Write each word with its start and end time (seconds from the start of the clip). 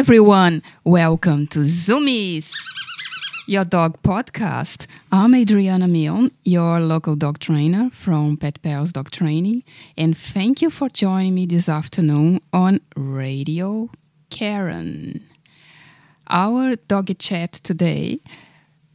Everyone. 0.00 0.62
Welcome 0.82 1.46
to 1.48 1.58
Zoomies, 1.58 2.50
your 3.46 3.66
dog 3.66 4.02
podcast. 4.02 4.86
I'm 5.12 5.34
Adriana 5.34 5.86
Milne, 5.88 6.30
your 6.42 6.80
local 6.80 7.16
dog 7.16 7.38
trainer 7.38 7.90
from 7.90 8.38
Pet 8.38 8.62
Pals 8.62 8.92
Dog 8.92 9.10
Training, 9.10 9.62
and 9.98 10.16
thank 10.16 10.62
you 10.62 10.70
for 10.70 10.88
joining 10.88 11.34
me 11.34 11.44
this 11.44 11.68
afternoon 11.68 12.40
on 12.50 12.80
Radio 12.96 13.90
Carrum. 14.30 15.20
Our 16.30 16.76
doggy 16.76 17.12
chat 17.12 17.52
today 17.62 18.20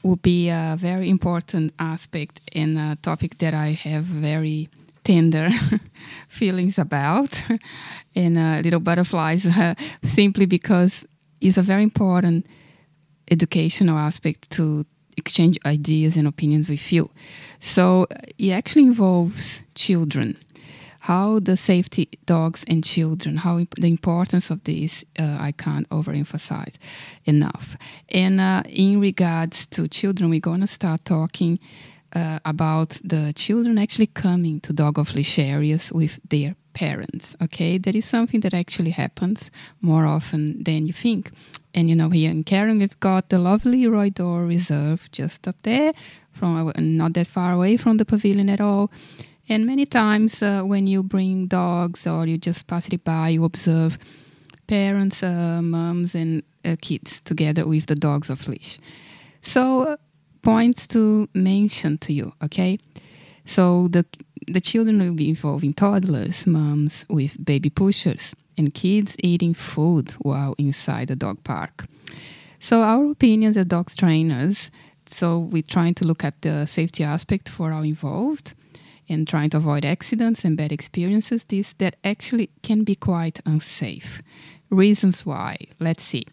will 0.01 0.15
be 0.15 0.49
a 0.49 0.75
very 0.75 1.07
important 1.07 1.71
aspect 1.77 2.41
and 2.53 2.79
a 2.79 2.97
topic 3.03 3.37
that 3.37 3.53
I 3.53 3.73
have 3.73 4.05
very 4.05 4.69
tender 5.05 5.49
feelings 6.27 6.77
about 6.77 7.41
and 8.15 8.37
uh, 8.37 8.59
little 8.61 8.81
butterflies 8.81 9.45
uh, 9.45 9.75
simply 10.03 10.45
because 10.45 11.05
it's 11.39 11.57
a 11.57 11.61
very 11.61 11.83
important 11.83 12.45
educational 13.31 13.97
aspect 13.97 14.49
to 14.49 14.85
exchange 15.17 15.57
ideas 15.65 16.17
and 16.17 16.27
opinions 16.27 16.69
with 16.69 16.91
you. 16.91 17.09
So 17.59 18.07
it 18.37 18.51
actually 18.51 18.83
involves 18.83 19.61
children. 19.75 20.37
How 20.99 21.39
the 21.39 21.55
safety 21.55 22.09
dogs 22.25 22.65
and 22.67 22.83
children, 22.83 23.37
how 23.37 23.59
imp- 23.59 23.75
the 23.75 23.87
importance 23.87 24.49
of 24.49 24.63
this, 24.63 25.05
uh, 25.19 25.37
I 25.39 25.51
can't 25.51 25.87
overemphasize 25.89 26.77
enough. 27.25 27.77
And 28.09 28.41
uh, 28.41 28.63
in 28.67 28.99
regards 28.99 29.67
to 29.67 29.87
children, 29.87 30.31
we're 30.31 30.39
going 30.39 30.61
to 30.61 30.67
start 30.67 31.05
talking 31.05 31.59
uh, 32.15 32.39
about 32.45 33.01
the 33.03 33.33
children 33.35 33.77
actually 33.77 34.07
coming 34.07 34.59
to 34.61 34.73
dog 34.73 34.97
of 34.97 35.13
leash 35.15 35.37
areas 35.37 35.91
with 35.91 36.19
their 36.29 36.55
parents. 36.73 37.35
Okay, 37.41 37.77
that 37.77 37.95
is 37.95 38.05
something 38.05 38.41
that 38.41 38.53
actually 38.53 38.91
happens 38.91 39.51
more 39.81 40.05
often 40.05 40.63
than 40.63 40.87
you 40.87 40.93
think. 40.93 41.31
And 41.73 41.89
you 41.89 41.95
know, 41.95 42.09
here 42.09 42.31
in 42.31 42.43
Carrum, 42.43 42.79
we've 42.79 42.99
got 42.99 43.29
the 43.29 43.37
lovely 43.37 43.87
Roy 43.87 44.09
Dore 44.09 44.45
Reserve 44.45 45.09
just 45.11 45.47
up 45.47 45.55
there, 45.63 45.93
from 46.31 46.71
not 46.77 47.13
that 47.13 47.27
far 47.27 47.51
away 47.51 47.77
from 47.77 47.97
the 47.97 48.05
pavilion 48.05 48.49
at 48.49 48.61
all. 48.61 48.89
And 49.47 49.65
many 49.65 49.85
times 49.85 50.41
uh, 50.41 50.63
when 50.63 50.87
you 50.87 51.03
bring 51.03 51.47
dogs 51.47 52.07
or 52.07 52.25
you 52.25 52.37
just 52.37 52.67
pass 52.67 52.87
it 52.87 53.03
by, 53.03 53.29
you 53.29 53.43
observe 53.43 53.97
parents, 54.67 55.21
uh, 55.21 55.61
moms, 55.61 56.15
and 56.15 56.43
uh, 56.63 56.75
kids 56.81 57.21
together 57.21 57.67
with 57.67 57.85
the 57.85 57.95
dogs 57.95 58.29
of 58.29 58.47
leash. 58.47 58.79
So 59.41 59.83
uh, 59.83 59.97
points 60.45 60.87
to 60.87 61.27
mention 61.33 61.97
to 61.97 62.13
you, 62.13 62.31
okay? 62.41 62.77
So 63.45 63.87
the 63.89 64.05
the 64.47 64.61
children 64.61 64.99
will 64.99 65.15
be 65.15 65.29
involving 65.29 65.73
toddlers, 65.73 66.45
moms 66.45 67.05
with 67.09 67.43
baby 67.43 67.69
pushers, 67.69 68.35
and 68.57 68.73
kids 68.73 69.15
eating 69.19 69.55
food 69.55 70.11
while 70.19 70.53
inside 70.57 71.07
the 71.07 71.15
dog 71.15 71.43
park. 71.43 71.85
So 72.59 72.81
our 72.81 73.11
opinions 73.11 73.57
as 73.57 73.65
dog 73.65 73.89
trainers, 73.97 74.71
so 75.07 75.39
we're 75.39 75.63
trying 75.63 75.95
to 75.95 76.05
look 76.05 76.23
at 76.23 76.41
the 76.41 76.65
safety 76.65 77.03
aspect 77.03 77.49
for 77.49 77.71
our 77.71 77.83
involved 77.83 78.53
and 79.09 79.27
trying 79.27 79.49
to 79.49 79.57
avoid 79.57 79.85
accidents 79.85 80.45
and 80.45 80.57
bad 80.57 80.71
experiences 80.71 81.43
this 81.43 81.73
that 81.73 81.95
actually 82.03 82.49
can 82.61 82.83
be 82.83 82.95
quite 82.95 83.39
unsafe. 83.45 84.21
Reasons 84.69 85.25
why. 85.25 85.57
Let's 85.79 86.03
see. 86.03 86.25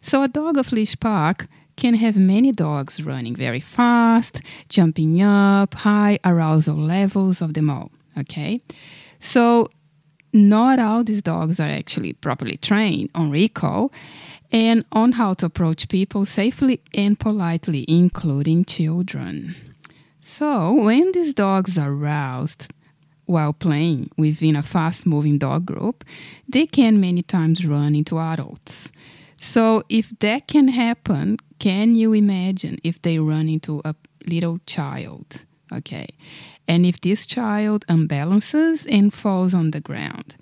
So 0.00 0.22
a 0.22 0.28
dog 0.28 0.56
of 0.56 0.72
leash 0.72 0.98
park 0.98 1.46
can 1.76 1.94
have 1.94 2.16
many 2.16 2.52
dogs 2.52 3.02
running 3.02 3.36
very 3.36 3.60
fast, 3.60 4.40
jumping 4.68 5.22
up, 5.22 5.74
high 5.74 6.18
arousal 6.24 6.76
levels 6.76 7.40
of 7.40 7.54
them 7.54 7.70
all. 7.70 7.90
Okay? 8.18 8.60
So, 9.20 9.68
not 10.32 10.78
all 10.78 11.04
these 11.04 11.22
dogs 11.22 11.60
are 11.60 11.68
actually 11.68 12.12
properly 12.12 12.56
trained 12.56 13.10
on 13.14 13.30
recall 13.30 13.92
and 14.52 14.84
on 14.92 15.12
how 15.12 15.34
to 15.34 15.46
approach 15.46 15.88
people 15.88 16.24
safely 16.24 16.80
and 16.94 17.18
politely, 17.18 17.84
including 17.88 18.64
children. 18.64 19.54
So, 20.22 20.72
when 20.72 21.12
these 21.12 21.32
dogs 21.32 21.78
are 21.78 21.90
aroused 21.90 22.72
while 23.26 23.52
playing 23.52 24.10
within 24.16 24.56
a 24.56 24.62
fast 24.62 25.06
moving 25.06 25.38
dog 25.38 25.66
group, 25.66 26.04
they 26.48 26.66
can 26.66 27.00
many 27.00 27.22
times 27.22 27.66
run 27.66 27.94
into 27.94 28.18
adults. 28.18 28.92
So, 29.36 29.82
if 29.88 30.10
that 30.20 30.48
can 30.48 30.68
happen, 30.68 31.38
can 31.58 31.94
you 31.94 32.12
imagine 32.12 32.78
if 32.84 33.00
they 33.02 33.18
run 33.18 33.48
into 33.48 33.80
a 33.84 33.94
little 34.26 34.60
child? 34.66 35.44
Okay. 35.72 36.08
And 36.68 36.84
if 36.84 37.00
this 37.00 37.26
child 37.26 37.86
unbalances 37.88 38.86
and 38.90 39.12
falls 39.12 39.54
on 39.54 39.70
the 39.70 39.80
ground, 39.80 40.36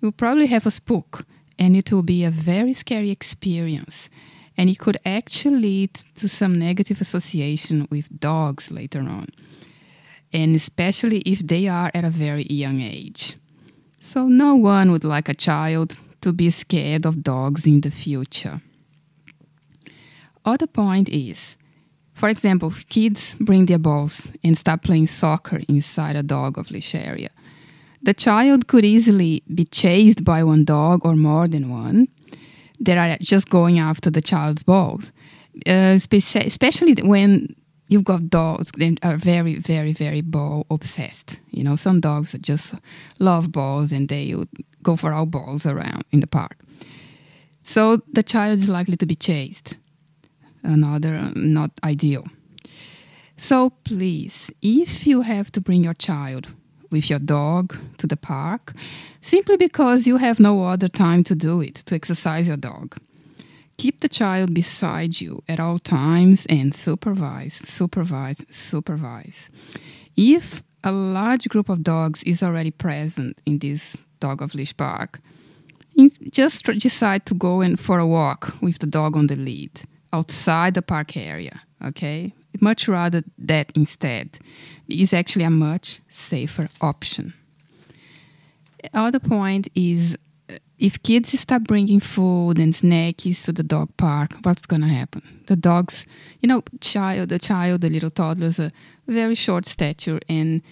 you'll 0.00 0.12
probably 0.12 0.46
have 0.46 0.66
a 0.66 0.70
spook 0.70 1.24
and 1.58 1.76
it 1.76 1.92
will 1.92 2.02
be 2.02 2.24
a 2.24 2.30
very 2.30 2.74
scary 2.74 3.10
experience. 3.10 4.10
And 4.56 4.70
it 4.70 4.78
could 4.78 4.98
actually 5.04 5.56
lead 5.56 5.94
to 6.16 6.28
some 6.28 6.58
negative 6.58 7.00
association 7.00 7.88
with 7.90 8.20
dogs 8.20 8.70
later 8.70 9.00
on. 9.00 9.28
And 10.32 10.54
especially 10.54 11.18
if 11.20 11.40
they 11.40 11.68
are 11.68 11.90
at 11.94 12.04
a 12.04 12.10
very 12.10 12.44
young 12.44 12.80
age. 12.80 13.36
So, 14.00 14.28
no 14.28 14.54
one 14.54 14.92
would 14.92 15.04
like 15.04 15.28
a 15.28 15.34
child 15.34 15.98
to 16.20 16.32
be 16.32 16.50
scared 16.50 17.06
of 17.06 17.22
dogs 17.22 17.66
in 17.66 17.80
the 17.80 17.90
future. 17.90 18.60
Other 20.44 20.66
point 20.66 21.08
is, 21.08 21.56
for 22.12 22.28
example, 22.28 22.72
kids 22.88 23.34
bring 23.40 23.66
their 23.66 23.78
balls 23.78 24.28
and 24.42 24.56
start 24.56 24.82
playing 24.82 25.06
soccer 25.06 25.60
inside 25.68 26.16
a 26.16 26.22
dog 26.22 26.58
of 26.58 26.70
leash 26.70 26.94
area. 26.94 27.30
The 28.02 28.14
child 28.14 28.68
could 28.68 28.84
easily 28.84 29.42
be 29.54 29.64
chased 29.64 30.24
by 30.24 30.44
one 30.44 30.64
dog 30.64 31.06
or 31.06 31.16
more 31.16 31.48
than 31.48 31.70
one 31.70 32.08
that 32.80 32.98
are 32.98 33.16
just 33.22 33.48
going 33.48 33.78
after 33.78 34.10
the 34.10 34.20
child's 34.20 34.62
balls, 34.62 35.12
uh, 35.66 35.96
especially 35.96 36.94
when 37.02 37.56
you've 37.88 38.04
got 38.04 38.28
dogs 38.28 38.70
that 38.76 38.98
are 39.02 39.16
very, 39.16 39.54
very, 39.54 39.92
very 39.92 40.20
ball 40.20 40.66
obsessed. 40.70 41.40
You 41.50 41.64
know, 41.64 41.76
some 41.76 42.00
dogs 42.00 42.36
just 42.40 42.74
love 43.18 43.50
balls 43.50 43.92
and 43.92 44.08
they 44.08 44.34
go 44.82 44.96
for 44.96 45.12
all 45.14 45.26
balls 45.26 45.64
around 45.64 46.04
in 46.12 46.20
the 46.20 46.26
park. 46.26 46.58
So 47.62 48.02
the 48.12 48.22
child 48.22 48.58
is 48.58 48.68
likely 48.68 48.96
to 48.98 49.06
be 49.06 49.14
chased 49.14 49.78
another 50.64 51.30
not 51.34 51.70
ideal. 51.82 52.24
So 53.36 53.70
please, 53.70 54.50
if 54.62 55.06
you 55.06 55.22
have 55.22 55.50
to 55.52 55.60
bring 55.60 55.84
your 55.84 55.94
child 55.94 56.48
with 56.90 57.10
your 57.10 57.18
dog 57.18 57.76
to 57.98 58.06
the 58.06 58.16
park, 58.16 58.72
simply 59.20 59.56
because 59.56 60.06
you 60.06 60.18
have 60.18 60.38
no 60.38 60.64
other 60.64 60.88
time 60.88 61.24
to 61.24 61.34
do 61.34 61.60
it, 61.60 61.74
to 61.86 61.94
exercise 61.94 62.46
your 62.46 62.56
dog, 62.56 62.96
keep 63.76 64.00
the 64.00 64.08
child 64.08 64.54
beside 64.54 65.20
you 65.20 65.42
at 65.48 65.58
all 65.58 65.80
times 65.80 66.46
and 66.46 66.74
supervise, 66.74 67.54
supervise, 67.54 68.44
supervise. 68.48 69.50
If 70.16 70.62
a 70.84 70.92
large 70.92 71.48
group 71.48 71.68
of 71.68 71.82
dogs 71.82 72.22
is 72.22 72.42
already 72.42 72.70
present 72.70 73.40
in 73.44 73.58
this 73.58 73.96
dog 74.20 74.40
of 74.42 74.54
leash 74.54 74.76
park, 74.76 75.20
just 76.30 76.64
decide 76.64 77.26
to 77.26 77.34
go 77.34 77.60
in 77.60 77.76
for 77.76 77.98
a 77.98 78.06
walk 78.06 78.54
with 78.60 78.78
the 78.78 78.86
dog 78.86 79.16
on 79.16 79.26
the 79.26 79.36
lead 79.36 79.80
outside 80.14 80.74
the 80.74 80.82
park 80.82 81.16
area, 81.16 81.60
okay? 81.82 82.32
Much 82.60 82.88
rather 82.88 83.22
that 83.38 83.72
instead. 83.74 84.38
Is 84.88 85.12
actually 85.12 85.44
a 85.44 85.50
much 85.50 86.00
safer 86.08 86.68
option. 86.80 87.32
Other 88.92 89.18
point 89.18 89.68
is 89.74 90.16
uh, 90.50 90.58
if 90.78 91.02
kids 91.02 91.38
start 91.40 91.64
bringing 91.64 92.00
food 92.00 92.58
and 92.58 92.74
snacks 92.74 93.44
to 93.44 93.52
the 93.52 93.62
dog 93.62 93.88
park, 93.96 94.30
what's 94.42 94.66
gonna 94.66 94.92
happen? 95.00 95.22
The 95.46 95.56
dogs, 95.56 96.06
you 96.40 96.48
know, 96.48 96.62
child, 96.80 97.28
the 97.30 97.38
child, 97.38 97.80
the 97.80 97.90
little 97.90 98.10
toddlers, 98.10 98.58
a 98.58 98.70
very 99.06 99.34
short 99.34 99.66
stature, 99.66 100.20
and 100.28 100.62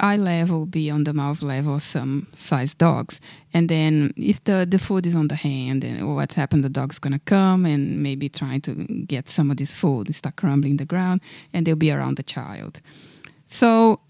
eye 0.00 0.16
level 0.16 0.66
be 0.66 0.90
on 0.90 1.04
the 1.04 1.12
mouth 1.12 1.42
level 1.42 1.80
some 1.80 2.26
size 2.34 2.74
dogs. 2.74 3.20
And 3.52 3.68
then 3.68 4.12
if 4.16 4.42
the, 4.44 4.66
the 4.68 4.78
food 4.78 5.06
is 5.06 5.14
on 5.14 5.28
the 5.28 5.34
hand 5.34 5.84
and 5.84 6.14
what's 6.14 6.34
happened, 6.34 6.64
the 6.64 6.68
dog's 6.68 6.98
gonna 6.98 7.18
come 7.20 7.66
and 7.66 8.02
maybe 8.02 8.28
try 8.28 8.58
to 8.58 8.74
get 9.06 9.28
some 9.28 9.50
of 9.50 9.56
this 9.56 9.74
food, 9.74 10.14
start 10.14 10.36
crumbling 10.36 10.76
the 10.76 10.84
ground, 10.84 11.20
and 11.52 11.66
they'll 11.66 11.76
be 11.76 11.90
around 11.90 12.16
the 12.16 12.22
child. 12.22 12.80
So 13.46 14.00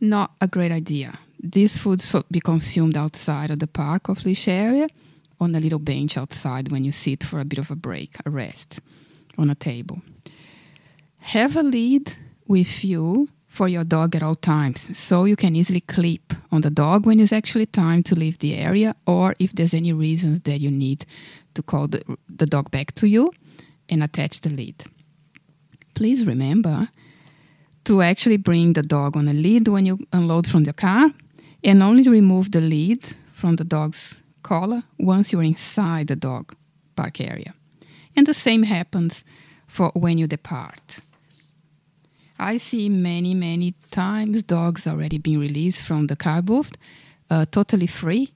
not 0.00 0.32
a 0.40 0.48
great 0.48 0.72
idea. 0.72 1.18
This 1.38 1.78
food 1.78 2.00
should 2.00 2.24
be 2.30 2.40
consumed 2.40 2.96
outside 2.96 3.50
of 3.50 3.58
the 3.58 3.66
park 3.66 4.08
of 4.08 4.24
leash 4.24 4.48
area 4.48 4.88
on 5.38 5.54
a 5.54 5.60
little 5.60 5.78
bench 5.78 6.16
outside 6.16 6.70
when 6.70 6.84
you 6.84 6.92
sit 6.92 7.22
for 7.22 7.40
a 7.40 7.44
bit 7.44 7.58
of 7.58 7.70
a 7.70 7.76
break, 7.76 8.16
a 8.24 8.30
rest 8.30 8.80
on 9.38 9.50
a 9.50 9.54
table. 9.54 10.00
Have 11.20 11.56
a 11.56 11.62
lead 11.62 12.16
with 12.46 12.84
you 12.84 13.28
for 13.56 13.68
your 13.68 13.84
dog 13.84 14.14
at 14.14 14.22
all 14.22 14.34
times. 14.34 14.96
So 14.96 15.24
you 15.24 15.34
can 15.34 15.56
easily 15.56 15.80
clip 15.80 16.34
on 16.52 16.60
the 16.60 16.70
dog 16.70 17.06
when 17.06 17.18
it's 17.20 17.32
actually 17.32 17.66
time 17.66 18.02
to 18.02 18.14
leave 18.14 18.38
the 18.38 18.54
area 18.54 18.94
or 19.06 19.34
if 19.38 19.52
there's 19.52 19.74
any 19.74 19.92
reasons 19.94 20.40
that 20.42 20.60
you 20.60 20.70
need 20.70 21.06
to 21.54 21.62
call 21.62 21.88
the, 21.88 22.02
the 22.28 22.46
dog 22.46 22.70
back 22.70 22.94
to 22.96 23.06
you 23.06 23.32
and 23.88 24.02
attach 24.02 24.40
the 24.42 24.50
lead. 24.50 24.84
Please 25.94 26.26
remember 26.26 26.88
to 27.84 28.02
actually 28.02 28.36
bring 28.36 28.74
the 28.74 28.82
dog 28.82 29.16
on 29.16 29.26
a 29.28 29.32
lead 29.32 29.68
when 29.68 29.86
you 29.86 29.98
unload 30.12 30.46
from 30.46 30.64
the 30.64 30.74
car 30.74 31.10
and 31.64 31.82
only 31.82 32.06
remove 32.08 32.50
the 32.50 32.60
lead 32.60 33.02
from 33.32 33.56
the 33.56 33.64
dog's 33.64 34.20
collar 34.42 34.82
once 34.98 35.32
you're 35.32 35.42
inside 35.42 36.08
the 36.08 36.16
dog 36.16 36.54
park 36.94 37.20
area. 37.20 37.54
And 38.14 38.26
the 38.26 38.34
same 38.34 38.64
happens 38.64 39.24
for 39.66 39.90
when 39.94 40.18
you 40.18 40.26
depart. 40.26 41.00
I 42.38 42.58
see 42.58 42.88
many, 42.88 43.34
many 43.34 43.74
times 43.90 44.42
dogs 44.42 44.86
already 44.86 45.18
being 45.18 45.40
released 45.40 45.82
from 45.82 46.06
the 46.06 46.16
car 46.16 46.42
booth, 46.42 46.72
uh, 47.30 47.46
totally 47.50 47.86
free. 47.86 48.32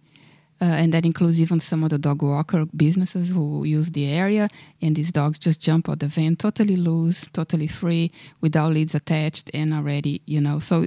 Uh, 0.63 0.65
and 0.65 0.93
that 0.93 1.07
includes 1.07 1.41
even 1.41 1.59
some 1.59 1.83
of 1.83 1.89
the 1.89 1.99
dog 1.99 2.23
walker 2.23 2.67
businesses 2.77 3.31
who 3.31 3.65
use 3.65 3.91
the 3.93 4.07
area. 4.07 4.47
And 4.83 4.95
these 4.95 5.11
dogs 5.11 5.39
just 5.39 5.63
jump 5.63 5.89
out 5.89 5.95
of 5.95 5.99
the 6.01 6.07
van 6.09 6.37
totally 6.37 6.77
loose, 6.77 7.29
totally 7.29 7.67
free, 7.67 8.11
without 8.43 8.73
leads 8.73 8.95
attached, 8.95 9.51
and 9.55 9.73
already, 9.73 10.21
you 10.27 10.39
know. 10.39 10.59
So, 10.59 10.87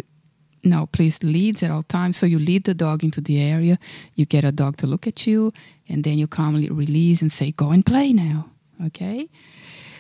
no, 0.64 0.86
please 0.86 1.24
leads 1.24 1.64
at 1.64 1.72
all 1.72 1.82
times. 1.82 2.18
So 2.18 2.28
you 2.28 2.38
lead 2.38 2.66
the 2.66 2.76
dog 2.76 3.04
into 3.04 3.20
the 3.20 3.42
area, 3.42 3.80
you 4.14 4.26
get 4.26 4.44
a 4.44 4.52
dog 4.52 4.78
to 4.78 4.88
look 4.88 5.08
at 5.08 5.26
you, 5.26 5.52
and 5.90 6.04
then 6.04 6.20
you 6.20 6.28
calmly 6.28 6.70
release 6.70 7.24
and 7.24 7.32
say, 7.32 7.52
"Go 7.52 7.72
and 7.72 7.84
play 7.84 8.14
now." 8.14 8.52
Okay. 8.86 9.28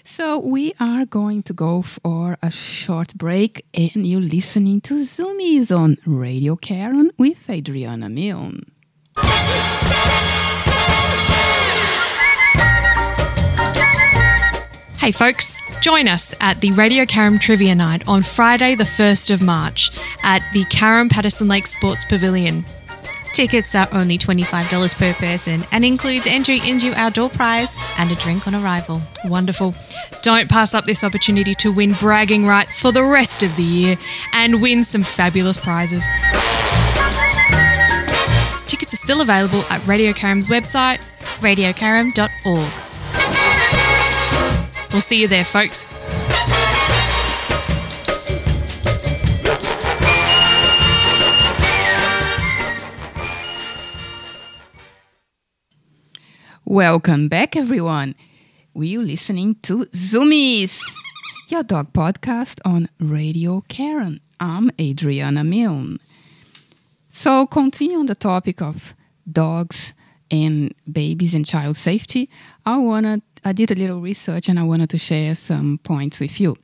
So 0.05 0.37
we 0.37 0.73
are 0.81 1.05
going 1.05 1.43
to 1.43 1.53
go 1.53 1.81
for 1.81 2.37
a 2.41 2.51
short 2.51 3.15
break, 3.15 3.65
and 3.73 4.05
you're 4.05 4.19
listening 4.19 4.81
to 4.81 4.95
Zoomies 4.95 5.75
on 5.75 5.97
Radio 6.05 6.57
Carrum 6.57 7.09
with 7.17 7.49
Adriana 7.49 8.09
Milne. 8.09 8.63
Hey 14.97 15.11
folks, 15.11 15.61
join 15.81 16.07
us 16.07 16.35
at 16.41 16.59
the 16.59 16.71
Radio 16.73 17.05
Carrum 17.05 17.39
Trivia 17.39 17.73
Night 17.73 18.05
on 18.07 18.23
Friday, 18.23 18.75
the 18.75 18.83
1st 18.83 19.33
of 19.33 19.41
March 19.41 19.89
at 20.21 20.41
the 20.53 20.65
Carrum 20.65 21.09
Patterson 21.09 21.47
Lake 21.47 21.67
Sports 21.67 22.03
Pavilion. 22.05 22.65
Tickets 23.33 23.73
are 23.73 23.87
only 23.91 24.19
$25 24.19 24.95
per 24.95 25.13
person 25.15 25.65
and 25.71 25.83
includes 25.83 26.27
entry 26.27 26.61
into 26.69 26.93
outdoor 26.93 27.31
prize 27.31 27.79
and 27.97 28.11
a 28.11 28.15
drink 28.15 28.45
on 28.47 28.53
arrival. 28.53 29.01
Wonderful. 29.25 29.73
Don't 30.21 30.47
pass 30.47 30.75
up 30.75 30.85
this 30.85 31.03
opportunity 31.03 31.55
to 31.55 31.73
win 31.73 31.93
bragging 31.93 32.45
rights 32.45 32.79
for 32.79 32.91
the 32.91 33.03
rest 33.03 33.41
of 33.41 33.55
the 33.55 33.63
year 33.63 33.97
and 34.33 34.61
win 34.61 34.83
some 34.83 35.01
fabulous 35.01 35.57
prizes. 35.57 36.05
Tickets 38.67 38.93
are 38.93 38.97
still 38.97 39.21
available 39.21 39.63
at 39.71 39.85
Radio 39.87 40.13
Carrum's 40.13 40.47
website, 40.47 40.99
radiocarrum.org. 41.41 42.71
We'll 44.91 45.01
see 45.01 45.19
you 45.19 45.27
there, 45.27 45.43
folks. 45.43 45.87
Welcome 56.73 57.27
back, 57.27 57.55
everyone. 57.55 58.15
We 58.73 58.97
are 58.97 59.01
listening 59.03 59.57
to 59.61 59.85
Zoomies, 59.93 60.81
your 61.47 61.61
dog 61.61 61.93
podcast 61.93 62.59
on 62.65 62.89
Radio 62.99 63.61
Carrum. 63.69 64.21
I'm 64.39 64.71
Adriana 64.81 65.43
Milne. 65.43 65.99
So, 67.11 67.45
continue 67.45 67.99
on 67.99 68.07
the 68.07 68.15
topic 68.15 68.59
of 68.59 68.95
dogs 69.31 69.93
and 70.31 70.73
babies 70.91 71.35
and 71.35 71.45
child 71.45 71.75
safety. 71.75 72.27
I 72.65 72.79
wanted, 72.79 73.21
I 73.45 73.53
did 73.53 73.69
a 73.69 73.75
little 73.75 74.01
research 74.01 74.49
and 74.49 74.57
I 74.57 74.63
wanted 74.63 74.89
to 74.89 74.97
share 74.97 75.35
some 75.35 75.79
points 75.83 76.19
with 76.19 76.41
you. 76.41 76.55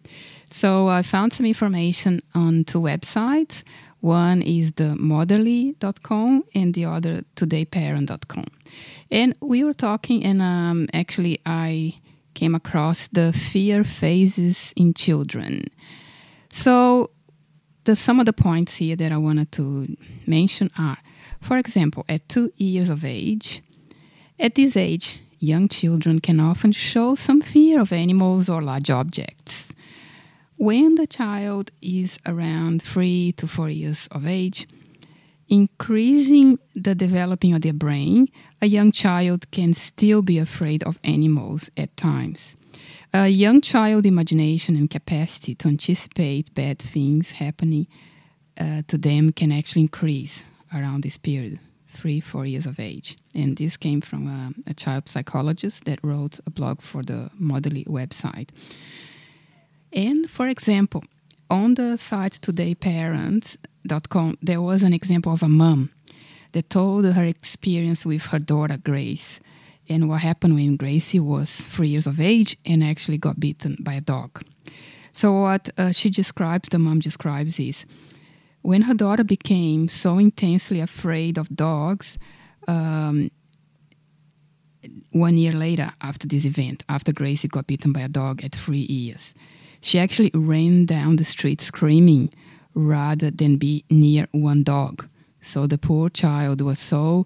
So, 0.50 0.88
I 0.88 1.04
found 1.04 1.34
some 1.34 1.46
information 1.46 2.24
on 2.34 2.64
two 2.64 2.82
websites. 2.82 3.62
One 4.00 4.42
is 4.42 4.72
the 4.72 4.96
motherly.com 4.96 6.46
and 6.56 6.74
the 6.74 6.86
other 6.86 7.26
todayparent.com. 7.36 8.59
And 9.12 9.36
we 9.42 9.64
were 9.64 9.74
talking, 9.74 10.24
and 10.24 10.42
um, 10.42 10.88
actually, 10.94 11.40
I 11.46 11.96
came 12.36 12.54
across 12.54 13.08
the 13.08 13.34
fear 13.34 13.84
phases 13.84 14.74
in 14.76 14.94
children. 14.94 15.66
So, 16.52 17.10
the, 17.86 17.96
some 17.96 18.20
of 18.20 18.26
the 18.26 18.34
points 18.34 18.78
here 18.78 18.96
that 18.96 19.12
I 19.12 19.18
wanted 19.18 19.52
to 19.54 19.96
mention 20.28 20.70
are, 20.78 20.98
for 21.42 21.58
example, 21.58 22.06
at 22.08 22.30
two 22.30 22.52
years 22.56 22.90
of 22.90 23.04
age, 23.04 23.64
at 24.40 24.56
this 24.56 24.78
age, 24.78 25.22
young 25.40 25.68
children 25.68 26.20
can 26.20 26.40
often 26.40 26.72
show 26.72 27.16
some 27.16 27.42
fear 27.42 27.82
of 27.82 27.92
animals 27.92 28.48
or 28.48 28.62
large 28.62 28.90
objects. 28.90 29.74
When 30.58 30.96
the 30.96 31.08
child 31.08 31.72
is 31.82 32.20
around 32.26 32.84
three 32.84 33.32
to 33.38 33.48
four 33.48 33.70
years 33.70 34.08
of 34.12 34.28
age, 34.28 34.68
increasing 35.50 36.60
the 36.76 36.96
developing 36.96 37.54
of 37.54 37.62
their 37.62 37.74
brain, 37.74 38.28
a 38.62 38.68
young 38.68 38.92
child 38.92 39.50
can 39.52 39.74
still 39.74 40.22
be 40.22 40.38
afraid 40.38 40.84
of 40.84 41.00
animals 41.04 41.70
at 41.76 41.96
times. 41.98 42.56
A 43.12 43.28
young 43.28 43.60
child 43.62 44.06
imagination 44.06 44.76
and 44.76 44.90
capacity 44.90 45.56
to 45.56 45.68
anticipate 45.68 46.54
bad 46.54 46.78
things 46.78 47.32
happening 47.32 47.88
uh, 48.60 48.84
to 48.88 48.98
them 48.98 49.32
can 49.32 49.52
actually 49.52 49.82
increase 49.82 50.46
around 50.74 51.02
this 51.02 51.18
period, 51.18 51.60
three, 51.88 52.20
four 52.20 52.46
years 52.46 52.68
of 52.68 52.80
age. 52.80 53.18
And 53.34 53.58
this 53.58 53.78
came 53.78 54.02
from 54.02 54.28
a, 54.28 54.70
a 54.70 54.74
child 54.76 55.10
psychologist 55.10 55.86
that 55.86 56.00
wrote 56.04 56.40
a 56.46 56.52
blog 56.52 56.82
for 56.82 57.02
the 57.02 57.32
Motherly 57.34 57.86
website. 57.86 58.50
And 59.92 60.30
for 60.30 60.48
example, 60.48 61.04
on 61.50 61.74
the 61.74 61.98
site 61.98 62.40
todayparents.com, 63.88 64.38
there 64.42 64.62
was 64.62 64.84
an 64.84 64.94
example 64.94 65.34
of 65.34 65.44
a 65.44 65.50
mom 65.50 65.92
that 66.54 66.70
told 66.70 67.06
her 67.06 67.24
experience 67.24 68.06
with 68.06 68.28
her 68.28 68.40
daughter 68.40 68.78
Grace 68.78 69.40
and 69.88 70.08
what 70.08 70.22
happened 70.22 70.56
when 70.56 70.78
Gracie 70.78 71.20
was 71.20 71.50
three 71.56 71.90
years 71.90 72.08
of 72.08 72.20
age 72.20 72.58
and 72.66 72.84
actually 72.84 73.18
got 73.18 73.40
bitten 73.40 73.78
by 73.80 73.94
a 73.94 74.02
dog. 74.02 74.44
So, 75.12 75.42
what 75.42 75.70
uh, 75.78 75.92
she 75.92 76.10
describes, 76.10 76.70
the 76.70 76.80
mom 76.80 77.00
describes, 77.00 77.60
is 77.60 77.86
when 78.62 78.84
her 78.84 78.94
daughter 78.94 79.24
became 79.24 79.88
so 79.88 80.18
intensely 80.18 80.80
afraid 80.80 81.38
of 81.38 81.50
dogs, 81.56 82.18
um, 82.68 83.32
one 85.12 85.38
year 85.38 85.52
later 85.52 85.92
after 86.02 86.28
this 86.28 86.46
event, 86.46 86.84
after 86.88 87.12
Gracie 87.12 87.48
got 87.48 87.68
bitten 87.68 87.92
by 87.92 88.02
a 88.02 88.08
dog 88.08 88.44
at 88.44 88.54
three 88.54 88.86
years, 88.90 89.34
she 89.82 90.00
actually 90.00 90.32
ran 90.34 90.86
down 90.86 91.16
the 91.16 91.24
street 91.24 91.62
screaming 91.62 92.32
rather 92.74 93.32
than 93.32 93.58
be 93.58 93.84
near 93.90 94.28
one 94.32 94.64
dog. 94.64 95.08
So 95.42 95.68
the 95.68 95.78
poor 95.78 96.10
child 96.10 96.62
was 96.62 96.80
so 96.80 97.26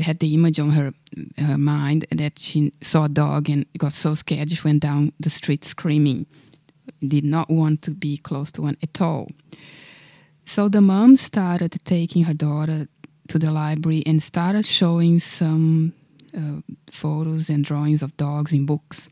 had 0.00 0.20
the 0.20 0.34
image 0.34 0.58
on 0.58 0.70
her, 0.70 0.94
her 1.38 1.58
mind 1.58 2.06
that 2.10 2.38
she 2.38 2.72
saw 2.80 3.04
a 3.04 3.08
dog 3.08 3.50
and 3.50 3.66
got 3.76 3.92
so 3.92 4.14
scared 4.14 4.50
she 4.50 4.60
went 4.62 4.80
down 4.80 5.12
the 5.20 5.30
street 5.30 5.64
screaming. 5.64 6.26
Did 7.06 7.24
not 7.24 7.50
want 7.50 7.82
to 7.82 7.90
be 7.90 8.16
close 8.16 8.50
to 8.52 8.62
one 8.62 8.76
at 8.82 9.00
all. 9.00 9.28
So 10.44 10.68
the 10.68 10.80
mom 10.80 11.16
started 11.16 11.76
taking 11.84 12.24
her 12.24 12.34
daughter 12.34 12.88
to 13.28 13.38
the 13.38 13.50
library 13.50 14.02
and 14.06 14.22
started 14.22 14.66
showing 14.66 15.20
some 15.20 15.92
uh, 16.36 16.60
photos 16.90 17.48
and 17.48 17.64
drawings 17.64 18.02
of 18.02 18.16
dogs 18.16 18.52
in 18.52 18.66
books. 18.66 19.10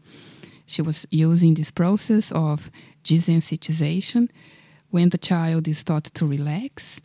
She 0.66 0.82
was 0.82 1.06
using 1.10 1.54
this 1.54 1.70
process 1.70 2.32
of 2.32 2.70
desensitization 3.04 4.30
when 4.90 5.10
the 5.10 5.18
child 5.18 5.68
is 5.68 5.82
taught 5.84 6.04
to 6.04 6.26
relax 6.26 7.00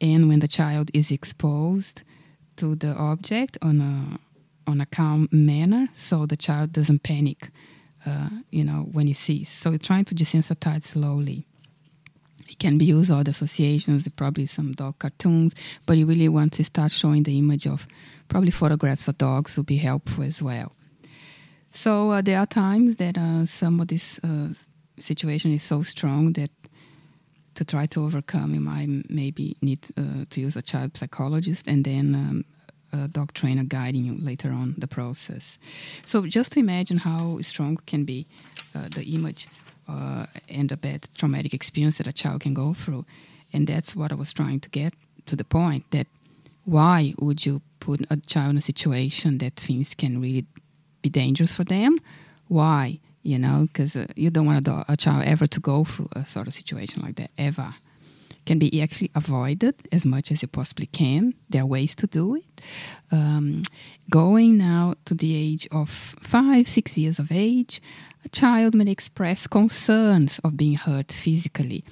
and 0.00 0.28
when 0.28 0.40
the 0.40 0.48
child 0.48 0.90
is 0.94 1.10
exposed 1.10 2.02
to 2.56 2.74
the 2.74 2.94
object 2.94 3.58
on 3.62 3.80
a 3.80 4.18
on 4.70 4.80
a 4.80 4.86
calm 4.86 5.28
manner 5.32 5.88
so 5.94 6.26
the 6.26 6.36
child 6.36 6.72
doesn't 6.72 7.02
panic 7.02 7.50
uh, 8.06 8.28
you 8.50 8.64
know 8.64 8.88
when 8.92 9.06
he 9.06 9.12
sees. 9.12 9.48
So 9.48 9.76
trying 9.76 10.04
to 10.06 10.14
desensitize 10.14 10.84
slowly. 10.84 11.46
It 12.48 12.58
can 12.58 12.78
be 12.78 12.86
used 12.86 13.12
other 13.12 13.30
associations 13.30 14.08
probably 14.08 14.46
some 14.46 14.72
dog 14.72 14.98
cartoons 14.98 15.54
but 15.86 15.96
you 15.96 16.06
really 16.06 16.28
want 16.28 16.52
to 16.54 16.64
start 16.64 16.90
showing 16.90 17.22
the 17.22 17.38
image 17.38 17.66
of 17.66 17.86
probably 18.28 18.50
photographs 18.50 19.06
of 19.06 19.18
dogs 19.18 19.56
would 19.56 19.66
be 19.66 19.76
helpful 19.76 20.24
as 20.24 20.42
well. 20.42 20.72
So 21.70 22.10
uh, 22.10 22.22
there 22.22 22.38
are 22.38 22.46
times 22.46 22.96
that 22.96 23.16
uh, 23.16 23.46
some 23.46 23.78
of 23.80 23.88
this 23.88 24.18
uh, 24.24 24.48
situation 24.98 25.52
is 25.52 25.62
so 25.62 25.82
strong 25.82 26.32
that 26.32 26.50
to 27.54 27.64
try 27.64 27.86
to 27.86 28.04
overcome, 28.04 28.54
you 28.54 28.60
might 28.60 29.10
maybe 29.10 29.56
need 29.60 29.80
uh, 29.96 30.24
to 30.30 30.40
use 30.40 30.56
a 30.56 30.62
child 30.62 30.96
psychologist 30.96 31.66
and 31.66 31.84
then 31.84 32.14
um, 32.14 32.44
a 32.92 33.08
dog 33.08 33.32
trainer 33.32 33.64
guiding 33.64 34.04
you 34.04 34.16
later 34.18 34.50
on 34.50 34.74
the 34.78 34.86
process. 34.86 35.58
So 36.04 36.26
just 36.26 36.52
to 36.52 36.60
imagine 36.60 36.98
how 36.98 37.40
strong 37.42 37.78
can 37.86 38.04
be 38.04 38.26
uh, 38.74 38.88
the 38.94 39.04
image 39.14 39.48
uh, 39.88 40.26
and 40.48 40.68
the 40.68 40.76
bad 40.76 41.08
traumatic 41.16 41.54
experience 41.54 41.98
that 41.98 42.06
a 42.06 42.12
child 42.12 42.40
can 42.42 42.54
go 42.54 42.74
through, 42.74 43.04
and 43.52 43.66
that's 43.66 43.96
what 43.96 44.12
I 44.12 44.14
was 44.14 44.32
trying 44.32 44.60
to 44.60 44.70
get 44.70 44.94
to 45.26 45.36
the 45.36 45.44
point 45.44 45.90
that 45.90 46.06
why 46.64 47.14
would 47.18 47.44
you 47.46 47.62
put 47.80 48.06
a 48.10 48.16
child 48.16 48.50
in 48.50 48.58
a 48.58 48.62
situation 48.62 49.38
that 49.38 49.56
things 49.56 49.94
can 49.94 50.20
really 50.20 50.46
be 51.02 51.08
dangerous 51.08 51.54
for 51.54 51.64
them? 51.64 51.98
Why? 52.48 53.00
You 53.22 53.38
know, 53.38 53.66
because 53.66 53.96
uh, 53.96 54.06
you 54.16 54.30
don't 54.30 54.46
want 54.46 54.66
a, 54.66 54.84
a, 54.88 54.96
child 54.96 55.24
ever 55.26 55.46
to 55.46 55.60
go 55.60 55.84
through 55.84 56.08
a 56.16 56.24
sort 56.24 56.46
of 56.46 56.54
situation 56.54 57.02
like 57.02 57.16
that 57.16 57.30
ever. 57.36 57.74
can 58.46 58.58
be 58.58 58.80
actually 58.80 59.10
avoided 59.14 59.74
as 59.92 60.06
much 60.06 60.32
as 60.32 60.40
you 60.40 60.48
possibly 60.48 60.86
can. 60.86 61.34
There 61.50 61.62
are 61.62 61.66
ways 61.66 61.94
to 61.96 62.06
do 62.06 62.36
it. 62.36 62.62
Um, 63.12 63.62
going 64.08 64.56
now 64.56 64.94
to 65.04 65.14
the 65.14 65.36
age 65.36 65.68
of 65.70 65.90
five, 65.90 66.66
six 66.66 66.96
years 66.96 67.18
of 67.18 67.30
age, 67.30 67.82
a 68.24 68.28
child 68.30 68.74
may 68.74 68.90
express 68.90 69.46
concerns 69.46 70.38
of 70.42 70.56
being 70.56 70.76
hurt 70.76 71.12
physically. 71.12 71.84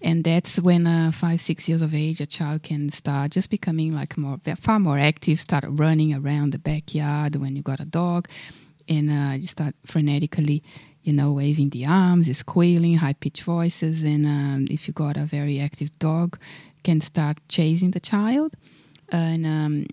And 0.00 0.22
that's 0.22 0.60
when, 0.60 0.86
uh, 0.86 1.10
five, 1.10 1.40
six 1.40 1.68
years 1.68 1.82
of 1.82 1.94
age, 1.94 2.20
a 2.20 2.26
child 2.26 2.62
can 2.62 2.88
start 2.90 3.32
just 3.32 3.50
becoming 3.50 3.94
like 3.94 4.16
more, 4.16 4.38
far 4.60 4.78
more 4.78 4.98
active, 4.98 5.40
start 5.40 5.64
running 5.66 6.14
around 6.14 6.52
the 6.52 6.58
backyard 6.58 7.34
when 7.36 7.56
you 7.56 7.62
got 7.62 7.80
a 7.80 7.84
dog, 7.84 8.28
and 8.88 9.10
uh, 9.10 9.34
you 9.34 9.46
start 9.46 9.74
frenetically 9.86 10.62
you 11.08 11.14
know, 11.14 11.32
waving 11.32 11.70
the 11.70 11.86
arms, 11.86 12.36
squealing, 12.36 12.98
high 12.98 13.14
pitched 13.14 13.42
voices, 13.42 14.02
and 14.02 14.26
um, 14.26 14.66
if 14.70 14.86
you 14.86 14.92
got 14.92 15.16
a 15.16 15.22
very 15.22 15.58
active 15.58 15.90
dog, 15.98 16.38
can 16.84 17.00
start 17.00 17.38
chasing 17.48 17.92
the 17.92 18.00
child, 18.00 18.52
and 19.08 19.46
um, 19.46 19.86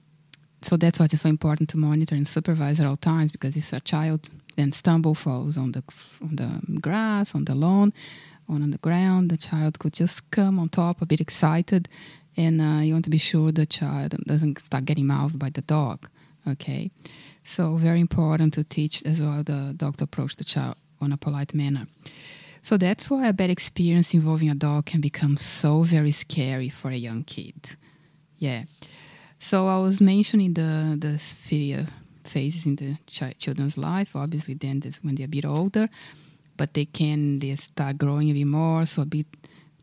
so 0.62 0.76
that's 0.76 1.00
why 1.00 1.06
it's 1.06 1.22
so 1.22 1.30
important 1.30 1.70
to 1.70 1.78
monitor 1.78 2.16
and 2.16 2.28
supervise 2.28 2.82
at 2.82 2.86
all 2.86 2.98
times 2.98 3.32
because 3.32 3.56
if 3.56 3.72
a 3.72 3.80
child 3.80 4.30
then 4.58 4.72
stumble 4.72 5.16
falls 5.16 5.58
on 5.58 5.72
the 5.72 5.84
on 6.22 6.36
the 6.36 6.80
grass, 6.82 7.34
on 7.34 7.46
the 7.46 7.56
lawn, 7.56 7.94
on, 8.50 8.62
on 8.62 8.72
the 8.72 8.78
ground, 8.80 9.30
the 9.30 9.38
child 9.38 9.80
could 9.80 9.94
just 9.94 10.30
come 10.32 10.60
on 10.60 10.68
top 10.68 11.02
a 11.02 11.06
bit 11.06 11.22
excited, 11.22 11.88
and 12.36 12.60
uh, 12.60 12.82
you 12.82 12.92
want 12.92 13.06
to 13.06 13.12
be 13.12 13.18
sure 13.18 13.54
the 13.54 13.66
child 13.66 14.16
doesn't 14.26 14.60
start 14.60 14.84
getting 14.84 15.08
mouthed 15.08 15.40
by 15.40 15.50
the 15.50 15.62
dog. 15.62 16.10
Okay, 16.48 16.92
so 17.44 17.76
very 17.76 18.00
important 18.00 18.54
to 18.54 18.64
teach 18.64 19.04
as 19.04 19.22
well 19.22 19.44
the 19.44 19.74
dog 19.76 19.98
to 19.98 20.04
approach 20.04 20.36
the 20.36 20.44
child 20.44 20.76
on 21.02 21.12
a 21.12 21.18
polite 21.18 21.54
manner. 21.54 21.88
So 22.62 22.78
that's 22.78 23.10
why 23.12 23.28
a 23.28 23.34
bad 23.34 23.50
experience 23.50 24.14
involving 24.14 24.50
a 24.50 24.56
dog 24.56 24.86
can 24.86 25.02
become 25.02 25.38
so 25.38 25.84
very 25.84 26.12
scary 26.12 26.70
for 26.70 26.90
a 26.90 26.96
young 26.96 27.24
kid. 27.24 27.76
Yeah. 28.38 28.64
So 29.40 29.68
I 29.68 29.78
was 29.78 30.02
mentioning 30.02 30.54
the 30.54 30.98
the 31.00 31.20
fear 31.20 31.88
phases 32.24 32.66
in 32.66 32.76
the 32.76 32.98
ch- 33.06 33.38
children's 33.38 33.78
life. 33.78 34.16
Obviously, 34.16 34.56
then 34.56 34.80
this 34.80 35.04
when 35.04 35.16
they're 35.16 35.26
a 35.26 35.30
bit 35.30 35.46
older, 35.46 35.90
but 36.58 36.74
they 36.74 36.86
can 36.86 37.40
they 37.40 37.56
start 37.56 37.98
growing 37.98 38.30
a 38.32 38.34
bit 38.34 38.48
more, 38.48 38.86
so 38.86 39.02
a 39.02 39.06
bit 39.06 39.28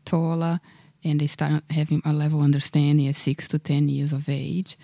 taller, 0.03 0.59
and 1.03 1.19
they 1.19 1.27
start 1.27 1.63
having 1.69 2.01
a 2.05 2.11
level 2.11 2.41
understanding 2.41 3.07
at 3.07 3.15
six 3.15 3.47
to 3.49 3.59
ten 3.59 3.89
years 3.89 4.13
of 4.13 4.27
age. 4.27 4.77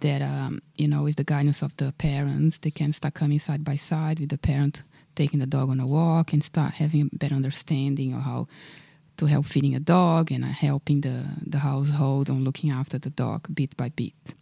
That 0.00 0.22
um, 0.22 0.62
you 0.76 0.86
know, 0.86 1.02
with 1.02 1.16
the 1.16 1.24
guidance 1.24 1.62
of 1.62 1.76
the 1.76 1.92
parents, 1.92 2.58
they 2.58 2.70
can 2.70 2.92
start 2.92 3.14
coming 3.14 3.40
side 3.40 3.64
by 3.64 3.76
side 3.76 4.20
with 4.20 4.28
the 4.30 4.38
parent 4.38 4.82
taking 5.14 5.40
the 5.40 5.46
dog 5.46 5.68
on 5.70 5.80
a 5.80 5.86
walk 5.86 6.32
and 6.32 6.44
start 6.44 6.74
having 6.74 7.10
a 7.12 7.16
better 7.16 7.34
understanding 7.34 8.14
of 8.14 8.22
how 8.22 8.46
to 9.16 9.26
help 9.26 9.46
feeding 9.46 9.74
a 9.74 9.80
dog 9.80 10.30
and 10.30 10.44
uh, 10.44 10.48
helping 10.48 11.00
the, 11.00 11.24
the 11.44 11.58
household 11.58 12.30
on 12.30 12.44
looking 12.44 12.70
after 12.70 12.98
the 12.98 13.10
dog 13.10 13.46
bit 13.52 13.76
by 13.76 13.88
bit. 13.88 14.34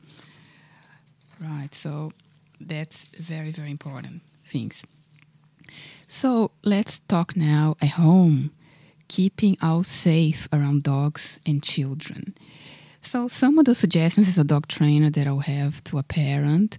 Right, 1.41 1.75
so 1.75 2.13
that's 2.61 3.07
very, 3.19 3.51
very 3.51 3.71
important 3.71 4.21
things. 4.45 4.85
So 6.07 6.51
let's 6.63 7.01
talk 7.09 7.37
now 7.37 7.77
at 7.81 7.91
home, 7.91 8.51
keeping 9.09 9.57
all 9.63 9.83
safe 9.83 10.49
around 10.53 10.83
dogs 10.83 11.39
and 11.47 11.63
children. 11.63 12.35
So 13.07 13.29
some 13.29 13.57
of 13.57 13.67
the 13.67 13.77
suggestions 13.77 14.27
as 14.27 14.37
a 14.37 14.43
dog 14.43 14.67
trainer 14.67 15.11
that 15.11 15.29
I'll 15.29 15.39
have 15.39 15.83
to 15.85 15.99
a 15.99 16.03
parent 16.03 16.77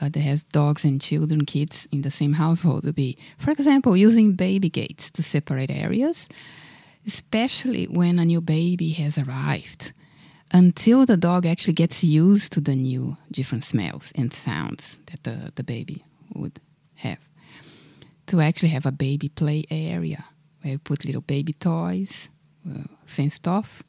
uh, 0.00 0.08
that 0.08 0.18
has 0.18 0.42
dogs 0.42 0.84
and 0.84 1.00
children, 1.00 1.46
kids 1.46 1.86
in 1.92 2.02
the 2.02 2.10
same 2.10 2.32
household 2.32 2.84
would 2.84 2.96
be, 2.96 3.16
for 3.38 3.52
example, 3.52 3.96
using 3.96 4.32
baby 4.32 4.68
gates 4.68 5.12
to 5.12 5.22
separate 5.22 5.70
areas, 5.70 6.28
especially 7.06 7.84
when 7.84 8.18
a 8.18 8.24
new 8.24 8.40
baby 8.40 8.90
has 8.90 9.16
arrived, 9.16 9.92
until 10.50 11.06
the 11.06 11.16
dog 11.16 11.46
actually 11.46 11.74
gets 11.74 12.02
used 12.02 12.52
to 12.54 12.60
the 12.60 12.74
new 12.74 13.16
different 13.30 13.62
smells 13.62 14.12
and 14.16 14.34
sounds 14.34 14.98
that 15.06 15.22
the, 15.22 15.52
the 15.54 15.62
baby 15.62 16.04
would 16.34 16.58
have. 16.96 17.20
To 18.26 18.40
actually 18.40 18.70
have 18.70 18.86
a 18.86 18.92
baby 18.92 19.28
play 19.28 19.66
area 19.70 20.24
where 20.62 20.72
you 20.72 20.78
put 20.80 21.04
little 21.04 21.20
baby 21.20 21.52
toys, 21.52 22.28
uh, 22.68 22.88
fenced 23.06 23.46
off, 23.46 23.84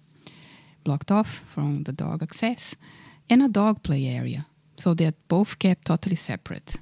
blocked 0.84 1.12
off 1.12 1.44
from 1.48 1.84
the 1.84 1.94
dog 1.94 2.24
access, 2.24 2.76
and 3.30 3.42
a 3.42 3.48
dog 3.48 3.84
play 3.84 4.08
area 4.08 4.46
so 4.82 4.94
they're 4.94 5.14
both 5.28 5.60
kept 5.60 5.86
totally 5.86 6.16
separate. 6.16 6.78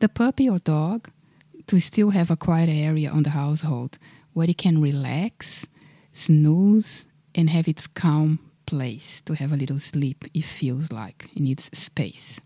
The 0.00 0.08
puppy 0.08 0.48
or 0.48 0.58
dog 0.58 1.08
to 1.66 1.80
still 1.80 2.10
have 2.10 2.30
a 2.30 2.36
quiet 2.36 2.68
area 2.68 3.10
on 3.10 3.22
the 3.22 3.30
household 3.30 3.98
where 4.34 4.48
it 4.48 4.58
can 4.58 4.82
relax, 4.82 5.66
snooze, 6.12 7.06
and 7.34 7.50
have 7.50 7.66
its 7.66 7.86
calm 7.86 8.38
place 8.66 9.22
to 9.22 9.34
have 9.34 9.52
a 9.52 9.56
little 9.56 9.78
sleep. 9.78 10.24
It 10.34 10.44
feels 10.44 10.92
like 10.92 11.30
it 11.34 11.40
needs 11.40 11.70
space. 11.72 12.40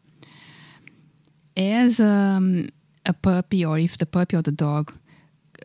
As 1.57 1.99
um, 1.99 2.69
a 3.05 3.13
puppy, 3.13 3.65
or 3.65 3.79
if 3.79 3.99
the 3.99 4.07
puppy 4.07 4.37
or 4.37 4.43
the 4.43 4.53
dog 4.53 4.93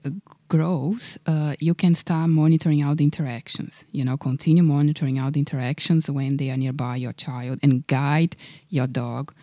uh, 0.04 0.10
grows, 0.48 1.18
uh, 1.26 1.56
you 1.60 1.74
can 1.74 1.96
start 1.96 2.30
monitoring 2.30 2.82
out 2.82 2.98
the 2.98 3.04
interactions. 3.04 3.86
You 3.92 4.06
know, 4.06 4.18
continue 4.18 4.64
monitoring 4.64 5.18
out 5.18 5.34
the 5.34 5.40
interactions 5.40 6.10
when 6.10 6.38
they 6.38 6.50
are 6.52 6.58
nearby 6.58 6.98
your 6.98 7.14
child 7.14 7.60
and 7.64 7.86
guide 7.88 8.36
your 8.70 8.88
dog 8.88 9.34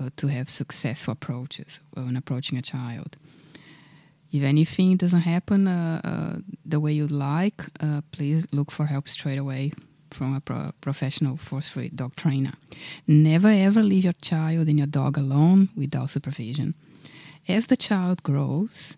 uh, 0.00 0.10
to 0.16 0.28
have 0.28 0.48
successful 0.48 1.12
approaches 1.12 1.80
when 1.94 2.16
approaching 2.16 2.58
a 2.58 2.62
child. 2.62 3.16
If 4.30 4.42
anything 4.42 4.98
doesn't 4.98 5.22
happen 5.22 5.66
uh, 5.66 6.00
uh 6.04 6.38
the 6.64 6.80
way 6.80 6.92
you'd 6.92 7.10
like, 7.10 7.62
uh, 7.80 8.02
please 8.12 8.46
look 8.52 8.70
for 8.70 8.86
help 8.86 9.08
straight 9.08 9.38
away 9.38 9.72
from 10.10 10.34
a 10.34 10.40
pro- 10.40 10.72
professional 10.80 11.36
force 11.36 11.68
free 11.68 11.88
dog 11.88 12.14
trainer. 12.16 12.52
Never 13.06 13.48
ever 13.48 13.82
leave 13.82 14.04
your 14.04 14.12
child 14.20 14.68
and 14.68 14.78
your 14.78 14.86
dog 14.86 15.16
alone 15.16 15.70
without 15.76 16.10
supervision. 16.10 16.74
As 17.48 17.66
the 17.66 17.76
child 17.76 18.22
grows, 18.22 18.96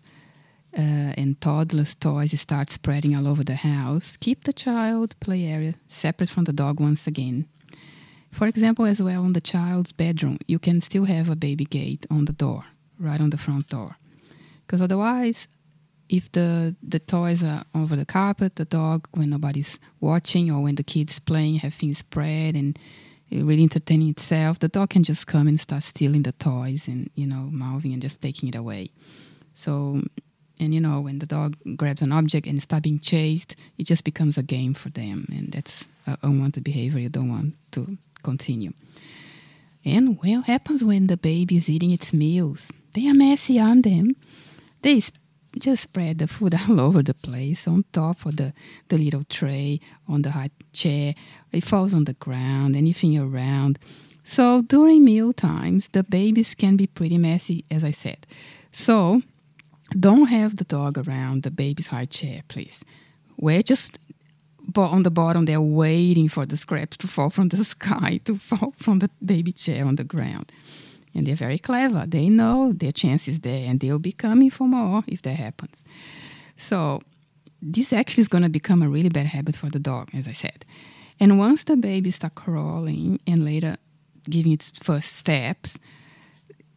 uh, 0.77 1.13
and 1.17 1.39
toddlers' 1.41 1.95
toys 1.95 2.39
start 2.39 2.69
spreading 2.69 3.15
all 3.15 3.27
over 3.27 3.43
the 3.43 3.55
house, 3.55 4.17
keep 4.17 4.43
the 4.43 4.53
child 4.53 5.19
play 5.19 5.45
area 5.45 5.75
separate 5.87 6.29
from 6.29 6.45
the 6.45 6.53
dog 6.53 6.79
once 6.79 7.07
again. 7.07 7.47
For 8.31 8.47
example, 8.47 8.85
as 8.85 9.01
well 9.01 9.23
on 9.23 9.33
the 9.33 9.41
child's 9.41 9.91
bedroom, 9.91 10.37
you 10.47 10.59
can 10.59 10.79
still 10.79 11.05
have 11.05 11.29
a 11.29 11.35
baby 11.35 11.65
gate 11.65 12.05
on 12.09 12.25
the 12.25 12.33
door, 12.33 12.63
right 12.97 13.19
on 13.19 13.29
the 13.29 13.37
front 13.37 13.67
door. 13.67 13.97
Because 14.65 14.81
otherwise, 14.81 15.49
if 16.07 16.31
the, 16.31 16.75
the 16.81 16.99
toys 16.99 17.43
are 17.43 17.65
over 17.75 17.95
the 17.95 18.05
carpet, 18.05 18.55
the 18.55 18.65
dog, 18.65 19.07
when 19.13 19.29
nobody's 19.29 19.79
watching 19.99 20.49
or 20.49 20.61
when 20.61 20.75
the 20.75 20.83
kid's 20.83 21.19
playing, 21.19 21.55
have 21.55 21.73
things 21.73 21.97
spread 21.97 22.55
and 22.55 22.79
really 23.31 23.63
entertaining 23.63 24.09
itself, 24.09 24.59
the 24.59 24.67
dog 24.69 24.91
can 24.91 25.03
just 25.03 25.27
come 25.27 25.47
and 25.47 25.59
start 25.59 25.83
stealing 25.83 26.23
the 26.23 26.31
toys 26.33 26.87
and, 26.87 27.09
you 27.15 27.27
know, 27.27 27.49
mouthing 27.51 27.91
and 27.91 28.01
just 28.01 28.21
taking 28.21 28.47
it 28.47 28.55
away. 28.55 28.89
So 29.53 30.01
and 30.61 30.73
you 30.73 30.79
know 30.79 31.01
when 31.01 31.19
the 31.19 31.25
dog 31.25 31.57
grabs 31.75 32.01
an 32.01 32.11
object 32.11 32.47
and 32.47 32.61
starts 32.61 32.83
being 32.83 32.99
chased 32.99 33.55
it 33.77 33.85
just 33.85 34.03
becomes 34.03 34.37
a 34.37 34.43
game 34.43 34.73
for 34.73 34.89
them. 34.89 35.27
And 35.29 35.51
that's 35.51 35.87
unwanted 36.21 36.63
behavior 36.63 36.99
you 36.99 37.09
don't 37.09 37.29
want 37.29 37.55
to 37.71 37.97
continue. 38.23 38.73
And 39.83 40.17
what 40.21 40.45
happens 40.45 40.83
when 40.83 41.07
the 41.07 41.17
baby 41.17 41.55
is 41.57 41.69
eating 41.69 41.91
its 41.91 42.13
meals. 42.13 42.69
They 42.93 43.07
are 43.07 43.13
messy 43.13 43.59
on 43.59 43.81
them. 43.81 44.15
They 44.81 45.01
just 45.57 45.83
spread 45.83 46.19
the 46.19 46.27
food 46.27 46.55
all 46.69 46.79
over 46.79 47.01
the 47.01 47.13
place 47.13 47.67
on 47.67 47.85
top 47.91 48.25
of 48.25 48.35
the, 48.37 48.53
the 48.89 48.97
little 48.97 49.23
tray 49.23 49.79
on 50.07 50.21
the 50.21 50.31
high 50.31 50.51
chair. 50.73 51.15
It 51.51 51.63
falls 51.63 51.93
on 51.93 52.05
the 52.05 52.13
ground 52.13 52.75
anything 52.75 53.17
around. 53.17 53.79
So 54.23 54.61
during 54.61 55.03
meal 55.03 55.33
times 55.33 55.89
the 55.89 56.03
babies 56.03 56.53
can 56.53 56.77
be 56.77 56.85
pretty 56.85 57.17
messy 57.17 57.65
as 57.71 57.83
i 57.83 57.91
said. 57.91 58.27
So 58.71 59.21
don't 59.99 60.27
have 60.27 60.57
the 60.57 60.63
dog 60.63 60.97
around 60.97 61.43
the 61.43 61.51
baby's 61.51 61.87
high 61.87 62.05
chair, 62.05 62.41
please. 62.47 62.83
We're 63.37 63.63
just 63.63 63.99
on 64.75 65.03
the 65.03 65.11
bottom 65.11 65.45
they're 65.45 65.61
waiting 65.61 66.29
for 66.29 66.45
the 66.45 66.55
scraps 66.55 66.97
to 66.97 67.07
fall 67.07 67.29
from 67.29 67.49
the 67.49 67.63
sky, 67.65 68.19
to 68.25 68.37
fall 68.37 68.73
from 68.77 68.99
the 68.99 69.09
baby 69.23 69.51
chair 69.51 69.85
on 69.85 69.95
the 69.95 70.03
ground. 70.03 70.51
And 71.13 71.27
they're 71.27 71.35
very 71.35 71.57
clever. 71.57 72.05
They 72.07 72.29
know 72.29 72.71
their 72.71 72.93
chance 72.93 73.27
is 73.27 73.41
there 73.41 73.69
and 73.69 73.79
they'll 73.79 73.99
be 73.99 74.13
coming 74.13 74.49
for 74.49 74.67
more 74.67 75.03
if 75.07 75.21
that 75.23 75.35
happens. 75.35 75.75
So, 76.55 77.01
this 77.61 77.93
actually 77.93 78.21
is 78.21 78.27
going 78.27 78.43
to 78.43 78.49
become 78.49 78.81
a 78.81 78.89
really 78.89 79.09
bad 79.09 79.27
habit 79.27 79.55
for 79.55 79.69
the 79.69 79.79
dog, 79.79 80.09
as 80.15 80.27
I 80.27 80.31
said. 80.31 80.65
And 81.19 81.37
once 81.37 81.63
the 81.63 81.77
baby 81.77 82.09
starts 82.09 82.35
crawling 82.35 83.19
and 83.27 83.45
later 83.45 83.77
giving 84.29 84.51
its 84.51 84.71
first 84.71 85.15
steps, 85.15 85.77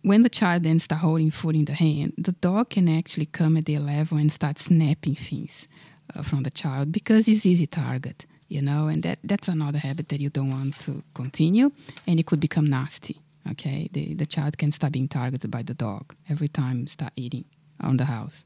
when 0.04 0.22
the 0.22 0.28
child 0.28 0.62
then 0.62 0.78
start 0.78 1.00
holding 1.00 1.30
food 1.30 1.56
in 1.56 1.64
the 1.64 1.72
hand, 1.72 2.12
the 2.18 2.32
dog 2.32 2.70
can 2.70 2.88
actually 2.88 3.26
come 3.26 3.56
at 3.56 3.64
their 3.64 3.80
level 3.80 4.18
and 4.18 4.30
start 4.30 4.58
snapping 4.58 5.14
things 5.14 5.66
uh, 6.14 6.22
from 6.22 6.42
the 6.42 6.50
child 6.50 6.92
because 6.92 7.26
it's 7.26 7.46
easy 7.46 7.66
target, 7.66 8.26
you 8.48 8.60
know, 8.60 8.86
and 8.86 9.02
that, 9.02 9.18
that's 9.24 9.48
another 9.48 9.78
habit 9.78 10.10
that 10.10 10.20
you 10.20 10.28
don't 10.28 10.50
want 10.50 10.78
to 10.80 11.02
continue, 11.14 11.72
and 12.06 12.20
it 12.20 12.26
could 12.26 12.38
become 12.38 12.66
nasty. 12.66 13.18
Okay, 13.50 13.88
the, 13.92 14.14
the 14.14 14.26
child 14.26 14.58
can 14.58 14.72
start 14.72 14.92
being 14.92 15.08
targeted 15.08 15.50
by 15.50 15.62
the 15.62 15.74
dog 15.74 16.14
every 16.28 16.48
time 16.48 16.86
start 16.86 17.12
eating 17.16 17.46
on 17.80 17.96
the 17.96 18.04
house. 18.04 18.44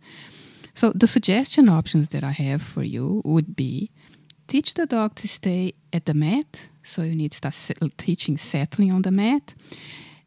So 0.75 0.93
the 0.95 1.07
suggestion 1.09 1.69
options 1.69 2.09
that 2.09 2.23
I 2.23 2.31
have 2.31 2.63
for 2.63 2.85
you 2.85 3.21
would 3.25 3.57
be 3.57 3.91
teach 4.47 4.75
the 4.75 4.87
dog 4.87 5.17
to 5.17 5.29
stay 5.29 5.75
at 5.93 6.07
the 6.07 6.15
mat. 6.15 6.69
So 6.85 7.03
you 7.03 7.15
need 7.17 7.33
to 7.33 7.37
start 7.37 7.55
teaching 7.97 8.37
settling 8.37 8.93
on 8.93 9.03
the 9.03 9.11
mat 9.11 9.55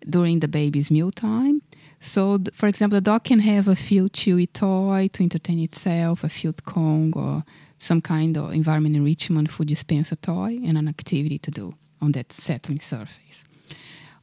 during 0.10 0.40
the 0.40 0.48
baby's 0.48 0.92
meal 0.92 1.12
time. 1.12 1.62
So, 2.00 2.38
th- 2.38 2.56
for 2.56 2.68
example, 2.68 2.98
the 2.98 3.02
dog 3.02 3.24
can 3.24 3.40
have 3.40 3.68
a 3.68 3.76
field 3.76 4.14
chewy 4.14 4.52
toy 4.52 5.10
to 5.14 5.24
entertain 5.24 5.60
itself, 5.60 6.24
a 6.24 6.30
field 6.30 6.64
Kong, 6.64 7.14
or 7.16 7.44
some 7.80 8.02
kind 8.02 8.38
of 8.38 8.54
environment 8.54 8.96
enrichment 8.96 9.52
food 9.52 9.68
dispenser 9.68 10.16
toy, 10.16 10.60
and 10.66 10.78
an 10.78 10.88
activity 10.88 11.38
to 11.40 11.52
do 11.52 11.76
on 12.02 12.12
that 12.14 12.32
settling 12.34 12.80
surface. 12.80 13.44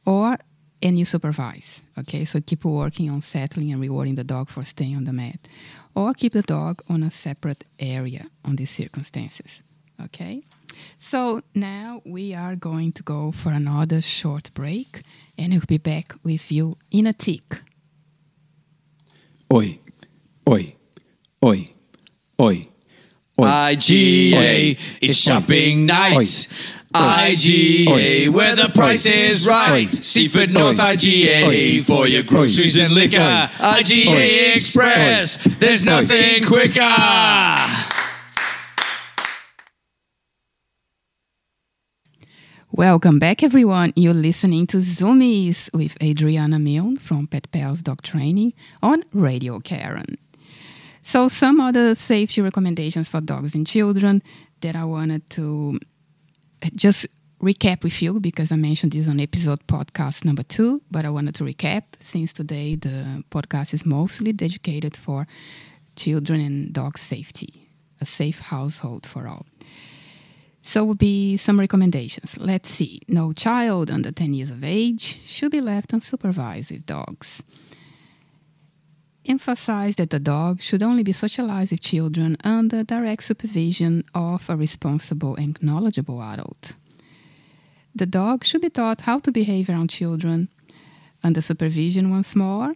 Or 0.05 0.37
and 0.81 0.97
you 0.97 1.05
supervise. 1.05 1.81
Okay, 1.97 2.25
so 2.25 2.39
keep 2.39 2.63
working 2.63 3.09
on 3.09 3.21
settling 3.21 3.71
and 3.71 3.81
rewarding 3.81 4.15
the 4.15 4.23
dog 4.23 4.49
for 4.49 4.63
staying 4.63 4.95
on 4.95 5.03
the 5.03 5.13
mat, 5.13 5.39
or 5.95 6.13
keep 6.13 6.33
the 6.33 6.41
dog 6.41 6.81
on 6.89 7.03
a 7.03 7.11
separate 7.11 7.65
area 7.79 8.27
on 8.45 8.55
these 8.55 8.69
circumstances. 8.69 9.61
Okay, 10.01 10.43
so 10.97 11.41
now 11.53 12.01
we 12.05 12.33
are 12.33 12.55
going 12.55 12.91
to 12.93 13.03
go 13.03 13.31
for 13.31 13.51
another 13.51 14.01
short 14.01 14.53
break, 14.53 15.01
and 15.37 15.53
we'll 15.53 15.61
be 15.67 15.77
back 15.77 16.13
with 16.23 16.51
you 16.51 16.77
in 16.91 17.07
a 17.07 17.13
tick. 17.13 17.61
Oi, 19.51 19.79
oi, 20.47 20.75
oi, 21.43 21.73
oi. 22.39 22.67
oi. 23.39 23.45
IGA, 23.45 24.79
it's 25.01 25.17
shopping 25.17 25.85
nights. 25.85 26.47
IGA, 26.93 28.29
where 28.29 28.55
the 28.55 28.69
price 28.73 29.05
is 29.05 29.47
right. 29.47 29.91
Seaford 29.91 30.51
North 30.51 30.77
IGA 30.77 31.83
for 31.83 32.07
your 32.07 32.23
groceries 32.23 32.77
and 32.77 32.93
liquor. 32.93 33.17
IGA 33.17 34.55
Express, 34.55 35.37
there's 35.59 35.85
nothing 35.85 36.43
quicker. 36.45 37.88
Welcome 42.71 43.17
back, 43.17 43.41
everyone. 43.41 43.93
You're 43.95 44.13
listening 44.13 44.67
to 44.67 44.77
Zoomies 44.77 45.73
with 45.73 45.97
Adriana 46.03 46.59
Milne 46.59 46.97
from 46.97 47.25
Pet 47.25 47.51
Pals 47.51 47.81
Dog 47.81 48.03
Training 48.03 48.53
on 48.83 49.03
Radio 49.11 49.57
Carrum. 49.59 50.17
So, 51.01 51.29
some 51.29 51.59
other 51.59 51.95
safety 51.95 52.41
recommendations 52.41 53.09
for 53.09 53.21
dogs 53.21 53.55
and 53.55 53.65
children 53.65 54.21
that 54.61 54.75
I 54.75 54.85
wanted 54.85 55.27
to 55.31 55.79
just 56.75 57.07
recap 57.41 57.83
with 57.83 58.03
you 58.03 58.19
because 58.19 58.51
I 58.51 58.55
mentioned 58.55 58.91
this 58.91 59.09
on 59.09 59.19
episode 59.19 59.65
podcast 59.65 60.23
number 60.23 60.43
two, 60.43 60.83
but 60.91 61.05
I 61.05 61.09
wanted 61.09 61.33
to 61.35 61.45
recap 61.45 61.83
since 61.99 62.33
today 62.33 62.75
the 62.75 63.23
podcast 63.31 63.73
is 63.73 63.83
mostly 63.83 64.31
dedicated 64.31 64.95
for 64.95 65.25
children 65.95 66.39
and 66.39 66.71
dog 66.71 66.99
safety, 66.99 67.67
a 67.99 68.05
safe 68.05 68.41
household 68.41 69.07
for 69.07 69.27
all. 69.27 69.47
So 70.69 70.85
will 70.85 70.93
be 70.93 71.35
some 71.35 71.59
recommendations. 71.59 72.37
Let's 72.37 72.69
see. 72.69 73.01
No 73.07 73.33
child 73.33 73.89
under 73.89 74.11
10 74.11 74.35
years 74.35 74.51
of 74.51 74.63
age 74.63 75.19
should 75.25 75.49
be 75.49 75.61
left 75.61 75.89
unsupervised 75.89 76.71
with 76.71 76.85
dogs. 76.85 77.41
Emphasize 79.25 79.95
that 79.95 80.11
the 80.11 80.19
dog 80.19 80.61
should 80.61 80.83
only 80.83 81.01
be 81.01 81.11
socialized 81.11 81.71
with 81.71 81.81
children 81.81 82.37
under 82.43 82.83
direct 82.83 83.23
supervision 83.23 84.03
of 84.13 84.47
a 84.47 84.55
responsible 84.55 85.35
and 85.37 85.57
knowledgeable 85.59 86.21
adult. 86.21 86.75
The 87.95 88.05
dog 88.05 88.45
should 88.45 88.61
be 88.61 88.69
taught 88.69 89.01
how 89.01 89.17
to 89.21 89.31
behave 89.31 89.71
around 89.71 89.89
children 89.89 90.49
under 91.23 91.41
supervision 91.41 92.11
once 92.11 92.35
more 92.35 92.73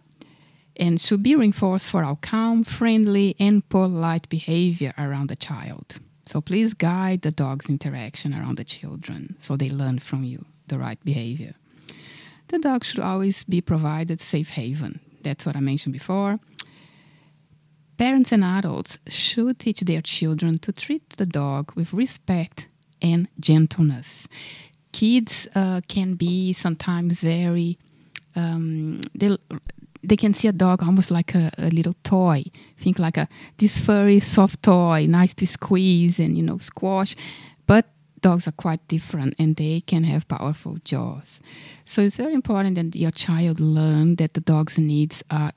and 0.76 1.00
should 1.00 1.22
be 1.22 1.36
reinforced 1.36 1.88
for 1.92 2.02
our 2.02 2.16
calm, 2.16 2.64
friendly, 2.64 3.36
and 3.38 3.68
polite 3.68 4.28
behavior 4.28 4.92
around 4.98 5.28
the 5.28 5.36
child. 5.36 6.00
So 6.26 6.40
please 6.40 6.74
guide 6.74 7.22
the 7.22 7.30
dog's 7.30 7.68
interaction 7.68 8.34
around 8.34 8.56
the 8.56 8.64
children 8.64 9.36
so 9.38 9.56
they 9.56 9.70
learn 9.70 9.98
from 9.98 10.24
you 10.24 10.46
the 10.68 10.78
right 10.78 11.02
behavior. 11.04 11.54
The 12.48 12.58
dog 12.58 12.84
should 12.84 13.00
always 13.00 13.44
be 13.44 13.60
provided 13.60 14.20
safe 14.20 14.50
haven. 14.50 15.00
That's 15.22 15.46
what 15.46 15.56
I 15.56 15.60
mentioned 15.60 15.92
before. 15.92 16.38
Parents 17.96 18.32
and 18.32 18.44
adults 18.44 18.98
should 19.08 19.58
teach 19.58 19.80
their 19.80 20.02
children 20.02 20.58
to 20.58 20.72
treat 20.72 21.08
the 21.10 21.26
dog 21.26 21.72
with 21.76 21.92
respect 21.92 22.66
and 23.00 23.28
gentleness. 23.38 24.28
Kids 24.92 25.46
uh, 25.54 25.80
can 25.88 26.14
be 26.14 26.52
sometimes 26.52 27.20
very 27.20 27.78
um, 28.36 29.02
they 29.14 29.36
they 30.08 30.16
can 30.16 30.34
see 30.34 30.48
a 30.48 30.52
dog 30.52 30.82
almost 30.82 31.10
like 31.10 31.34
a, 31.34 31.50
a, 31.58 31.70
little 31.70 31.94
toy. 32.02 32.44
Think 32.78 32.98
like 32.98 33.16
a 33.16 33.28
this 33.56 33.78
furry, 33.78 34.20
soft 34.20 34.62
toy, 34.62 35.06
nice 35.08 35.34
to 35.34 35.46
squeeze 35.46 36.18
and 36.18 36.36
you 36.36 36.42
know 36.42 36.58
squash. 36.58 37.16
But 37.66 37.86
dogs 38.20 38.46
are 38.46 38.52
quite 38.52 38.86
different, 38.88 39.34
and 39.38 39.56
they 39.56 39.80
can 39.80 40.04
have 40.04 40.28
powerful 40.28 40.78
jaws. 40.84 41.40
So 41.84 42.02
it's 42.02 42.16
very 42.16 42.34
important 42.34 42.74
that 42.76 42.96
your 42.96 43.10
child 43.10 43.60
learn 43.60 44.16
that 44.16 44.34
the 44.34 44.40
dog's 44.40 44.78
needs 44.78 45.22
are 45.30 45.52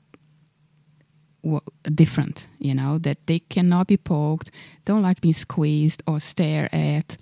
different. 1.94 2.48
You 2.58 2.74
know 2.74 2.98
that 2.98 3.26
they 3.26 3.40
cannot 3.40 3.86
be 3.86 3.96
poked, 3.96 4.50
don't 4.84 5.02
like 5.02 5.20
being 5.20 5.34
squeezed 5.34 6.02
or 6.06 6.20
stare 6.20 6.68
at, 6.72 7.16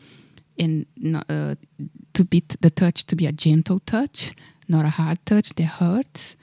and 0.59 0.87
uh, 1.29 1.57
to 2.15 2.25
be 2.25 2.43
the 2.61 2.71
touch 2.71 3.05
to 3.07 3.17
be 3.17 3.27
a 3.27 3.33
gentle 3.33 3.81
touch, 3.81 4.35
not 4.69 4.85
a 4.85 4.91
hard 4.91 5.25
touch 5.27 5.51
that 5.51 5.65
hurts 5.65 6.37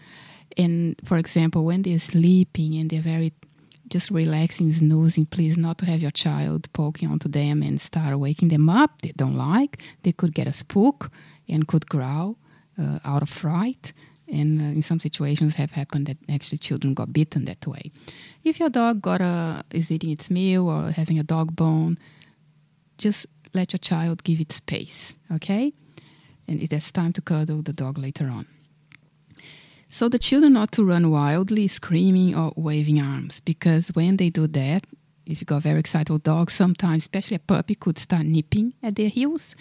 and 0.57 0.95
for 1.03 1.17
example, 1.17 1.65
when 1.65 1.81
they're 1.81 1.99
sleeping 1.99 2.77
and 2.77 2.89
they're 2.89 3.01
very 3.01 3.33
just 3.89 4.09
relaxing, 4.09 4.71
snoozing, 4.71 5.25
please 5.25 5.57
not 5.57 5.77
to 5.77 5.85
have 5.85 6.01
your 6.01 6.11
child 6.11 6.71
poking 6.73 7.09
onto 7.11 7.29
them 7.29 7.61
and 7.61 7.79
start 7.79 8.17
waking 8.17 8.49
them 8.49 8.69
up. 8.69 9.01
They 9.01 9.11
don't 9.15 9.35
like. 9.35 9.81
They 10.03 10.11
could 10.11 10.33
get 10.33 10.47
a 10.47 10.53
spook 10.53 11.11
and 11.47 11.67
could 11.67 11.87
growl 11.87 12.37
uh, 12.79 12.99
out 13.05 13.21
of 13.21 13.29
fright. 13.29 13.93
And 14.27 14.59
uh, 14.59 14.63
in 14.63 14.81
some 14.81 14.99
situations 14.99 15.55
have 15.55 15.71
happened 15.71 16.07
that 16.07 16.17
actually 16.29 16.57
children 16.57 16.93
got 16.93 17.13
bitten 17.13 17.45
that 17.45 17.67
way. 17.67 17.91
If 18.43 18.59
your 18.59 18.69
dog 18.69 19.01
got 19.01 19.21
a, 19.21 19.63
is 19.71 19.91
eating 19.91 20.09
its 20.09 20.31
meal 20.31 20.69
or 20.69 20.91
having 20.91 21.19
a 21.19 21.23
dog 21.23 21.55
bone, 21.55 21.99
just 22.97 23.27
let 23.53 23.73
your 23.73 23.79
child 23.79 24.23
give 24.23 24.39
it 24.39 24.51
space, 24.51 25.15
okay? 25.31 25.73
And 26.47 26.61
it 26.61 26.71
has 26.71 26.91
time 26.91 27.13
to 27.13 27.21
cuddle 27.21 27.61
the 27.61 27.73
dog 27.73 27.97
later 27.97 28.27
on. 28.27 28.47
So 29.93 30.09
the 30.09 30.17
children 30.17 30.53
not 30.53 30.71
to 30.71 30.83
run 30.83 31.11
wildly, 31.11 31.67
screaming 31.67 32.33
or 32.35 32.51
waving 32.55 32.99
arms, 32.99 33.41
because 33.41 33.89
when 33.89 34.17
they 34.17 34.31
do 34.31 34.47
that, 34.47 34.87
if 35.27 35.39
you 35.39 35.45
got 35.45 35.61
very 35.61 35.79
excited 35.79 36.23
dogs, 36.23 36.53
sometimes, 36.53 37.03
especially 37.03 37.35
a 37.35 37.39
puppy, 37.39 37.75
could 37.75 37.99
start 37.99 38.25
nipping 38.25 38.73
at 38.81 38.95
their 38.95 39.09
heels. 39.09 39.55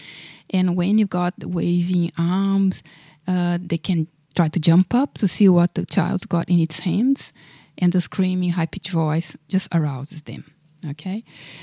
And 0.48 0.74
when 0.74 0.96
you 0.96 1.04
got 1.04 1.34
waving 1.44 2.12
arms, 2.16 2.82
uh, 3.28 3.58
they 3.60 3.76
can 3.76 4.08
try 4.34 4.48
to 4.48 4.58
jump 4.58 4.94
up 4.94 5.18
to 5.18 5.28
see 5.28 5.50
what 5.50 5.74
the 5.74 5.84
child's 5.84 6.24
got 6.24 6.48
in 6.48 6.60
its 6.60 6.80
hands, 6.80 7.34
and 7.76 7.92
the 7.92 8.00
screaming, 8.00 8.52
high 8.52 8.64
pitched 8.64 8.88
voice 8.88 9.36
just 9.48 9.68
arouses 9.70 10.22
them. 10.22 10.44
Okay, 10.90 11.22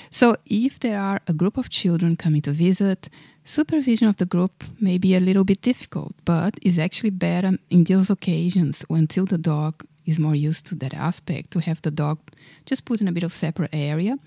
so 0.09 0.37
if 0.45 0.79
there 0.79 0.97
are 0.97 1.19
a 1.27 1.33
group 1.33 1.57
of 1.57 1.69
children 1.69 2.15
coming 2.15 2.41
to 2.43 2.51
visit, 2.51 3.09
supervision 3.43 4.07
of 4.07 4.15
the 4.15 4.25
group 4.25 4.63
may 4.79 4.97
be 4.97 5.13
a 5.13 5.19
little 5.19 5.43
bit 5.43 5.61
difficult, 5.61 6.13
but 6.23 6.57
is 6.61 6.79
actually 6.79 7.09
better 7.09 7.57
in 7.69 7.83
those 7.83 8.09
occasions 8.09 8.85
until 8.89 9.25
the 9.25 9.37
dog 9.37 9.83
is 10.05 10.19
more 10.19 10.35
used 10.35 10.65
to 10.67 10.75
that 10.75 10.93
aspect 10.93 11.51
to 11.51 11.59
have 11.59 11.81
the 11.81 11.91
dog 11.91 12.17
just 12.65 12.85
put 12.85 13.01
in 13.01 13.09
a 13.09 13.11
bit 13.11 13.23
of 13.23 13.33
separate 13.33 13.69
area 13.73 14.17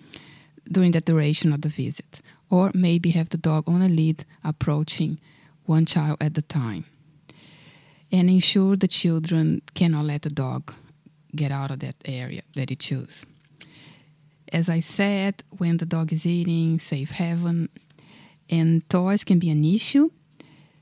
during 0.71 0.93
the 0.93 1.01
duration 1.01 1.55
of 1.55 1.63
the 1.63 1.71
visit, 1.71 2.21
or 2.51 2.71
maybe 2.75 3.13
have 3.13 3.31
the 3.31 3.39
dog 3.39 3.65
on 3.67 3.81
a 3.81 3.89
lead 3.89 4.27
approaching 4.45 5.19
one 5.65 5.87
child 5.87 6.19
at 6.21 6.37
a 6.37 6.43
time, 6.43 6.85
and 8.13 8.29
ensure 8.29 8.77
the 8.77 8.89
children 8.89 9.63
cannot 9.73 10.05
let 10.05 10.21
the 10.21 10.31
dog 10.31 10.75
get 11.35 11.51
out 11.51 11.71
of 11.71 11.79
that 11.79 11.97
area 12.05 12.43
that 12.55 12.71
it 12.71 12.79
chooses 12.79 13.25
as 14.53 14.69
I 14.69 14.81
said, 14.81 15.43
when 15.57 15.79
the 15.79 15.87
dog 15.87 16.13
is 16.13 16.27
eating, 16.27 16.79
safe 16.79 17.13
haven, 17.13 17.71
and 18.51 18.89
toys 18.89 19.25
can 19.25 19.39
be 19.39 19.51
an 19.51 19.65
issue. 19.65 20.11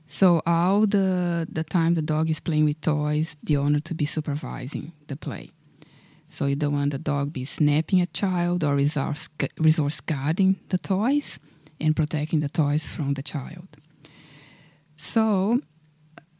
So 0.05 0.41
all 0.45 0.85
the 0.85 1.47
the 1.49 1.63
time 1.63 1.93
the 1.93 2.01
dog 2.01 2.29
is 2.29 2.41
playing 2.41 2.65
with 2.65 2.81
toys, 2.81 3.37
the 3.41 3.55
owner 3.57 3.79
to 3.79 3.93
be 3.93 4.05
supervising 4.05 4.91
the 5.07 5.15
play. 5.15 5.51
So 6.27 6.45
you 6.45 6.55
don't 6.55 6.73
want 6.73 6.91
the 6.91 6.97
dog 6.97 7.33
be 7.33 7.45
snapping 7.45 8.01
at 8.01 8.13
child 8.13 8.63
or 8.63 8.75
resource, 8.75 9.29
resource 9.57 9.99
guarding 10.01 10.59
the 10.69 10.77
toys 10.77 11.39
and 11.79 11.95
protecting 11.95 12.39
the 12.39 12.49
toys 12.49 12.85
from 12.85 13.13
the 13.13 13.23
child. 13.23 13.67
So 14.97 15.59